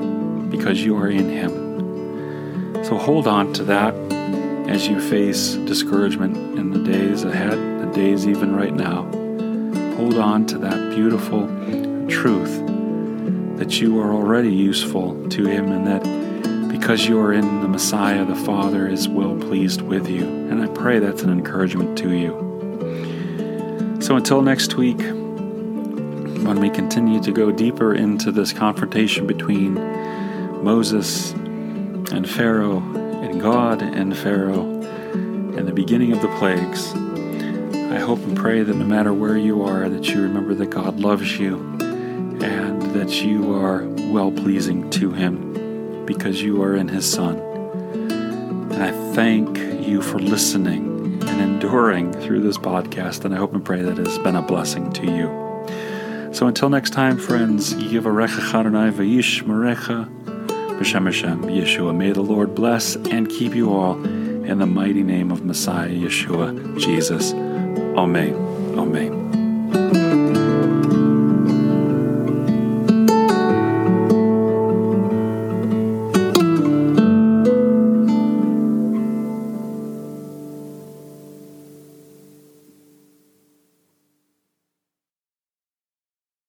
because 0.50 0.84
you 0.84 0.96
are 0.98 1.08
in 1.08 1.30
Him. 1.30 2.84
So 2.84 2.98
hold 2.98 3.26
on 3.26 3.54
to 3.54 3.64
that 3.64 3.94
as 4.68 4.86
you 4.86 5.00
face 5.00 5.54
discouragement 5.54 6.41
days 6.84 7.24
ahead, 7.24 7.52
the 7.52 7.90
days 7.94 8.26
even 8.26 8.54
right 8.54 8.74
now. 8.74 9.02
Hold 9.96 10.18
on 10.18 10.46
to 10.46 10.58
that 10.58 10.94
beautiful 10.94 11.46
truth 12.08 12.66
that 13.58 13.80
you 13.80 14.00
are 14.00 14.12
already 14.12 14.52
useful 14.52 15.28
to 15.28 15.46
Him 15.46 15.70
and 15.70 15.86
that 15.86 16.02
because 16.70 17.06
you 17.06 17.20
are 17.20 17.32
in 17.32 17.60
the 17.60 17.68
Messiah, 17.68 18.24
the 18.24 18.34
Father 18.34 18.88
is 18.88 19.08
well 19.08 19.36
pleased 19.36 19.82
with 19.82 20.08
you. 20.08 20.24
And 20.24 20.62
I 20.62 20.66
pray 20.68 20.98
that's 20.98 21.22
an 21.22 21.30
encouragement 21.30 21.96
to 21.98 22.12
you. 22.12 23.98
So 24.00 24.16
until 24.16 24.42
next 24.42 24.76
week, 24.76 24.98
when 24.98 26.58
we 26.58 26.70
continue 26.70 27.22
to 27.22 27.30
go 27.30 27.52
deeper 27.52 27.94
into 27.94 28.32
this 28.32 28.52
confrontation 28.52 29.26
between 29.28 29.74
Moses 30.64 31.32
and 31.32 32.28
Pharaoh 32.28 32.78
and 32.78 33.40
God 33.40 33.80
and 33.80 34.16
Pharaoh 34.16 34.82
and 35.56 35.68
the 35.68 35.72
beginning 35.72 36.12
of 36.12 36.22
the 36.22 36.28
plagues, 36.38 36.94
I 37.92 37.98
hope 37.98 38.20
and 38.20 38.36
pray 38.36 38.62
that 38.62 38.74
no 38.74 38.84
matter 38.84 39.12
where 39.12 39.36
you 39.36 39.62
are, 39.62 39.88
that 39.88 40.08
you 40.08 40.22
remember 40.22 40.54
that 40.54 40.70
God 40.70 41.00
loves 41.00 41.38
you 41.38 41.56
and 42.42 42.82
that 42.94 43.22
you 43.22 43.54
are 43.54 43.86
well 44.10 44.32
pleasing 44.32 44.88
to 44.90 45.12
Him 45.12 46.06
because 46.06 46.40
you 46.40 46.62
are 46.62 46.74
in 46.74 46.88
His 46.88 47.10
Son. 47.10 47.38
And 47.38 48.82
I 48.82 48.92
thank 49.14 49.58
you 49.86 50.00
for 50.00 50.18
listening 50.18 51.22
and 51.28 51.40
enduring 51.40 52.12
through 52.14 52.40
this 52.40 52.56
podcast, 52.56 53.24
and 53.24 53.34
I 53.34 53.36
hope 53.36 53.52
and 53.52 53.64
pray 53.64 53.82
that 53.82 53.98
it 53.98 54.06
has 54.06 54.18
been 54.20 54.36
a 54.36 54.42
blessing 54.42 54.90
to 54.94 55.06
you. 55.06 55.42
So 56.32 56.46
until 56.46 56.70
next 56.70 56.90
time, 56.90 57.18
friends, 57.18 57.74
Yivarecha 57.74 58.54
Adonai 58.54 58.90
Vayish 58.90 59.42
Marecha 59.42 60.08
B'Shem 60.78 61.44
Yeshua. 61.44 61.94
May 61.94 62.12
the 62.12 62.22
Lord 62.22 62.54
bless 62.54 62.96
and 62.96 63.28
keep 63.28 63.54
you 63.54 63.70
all 63.70 64.02
in 64.44 64.58
the 64.58 64.66
mighty 64.66 65.02
name 65.02 65.30
of 65.30 65.44
Messiah 65.44 65.88
Yeshua, 65.88 66.78
Jesus. 66.78 67.32
Amen. 67.96 68.34
Amen. 68.78 69.41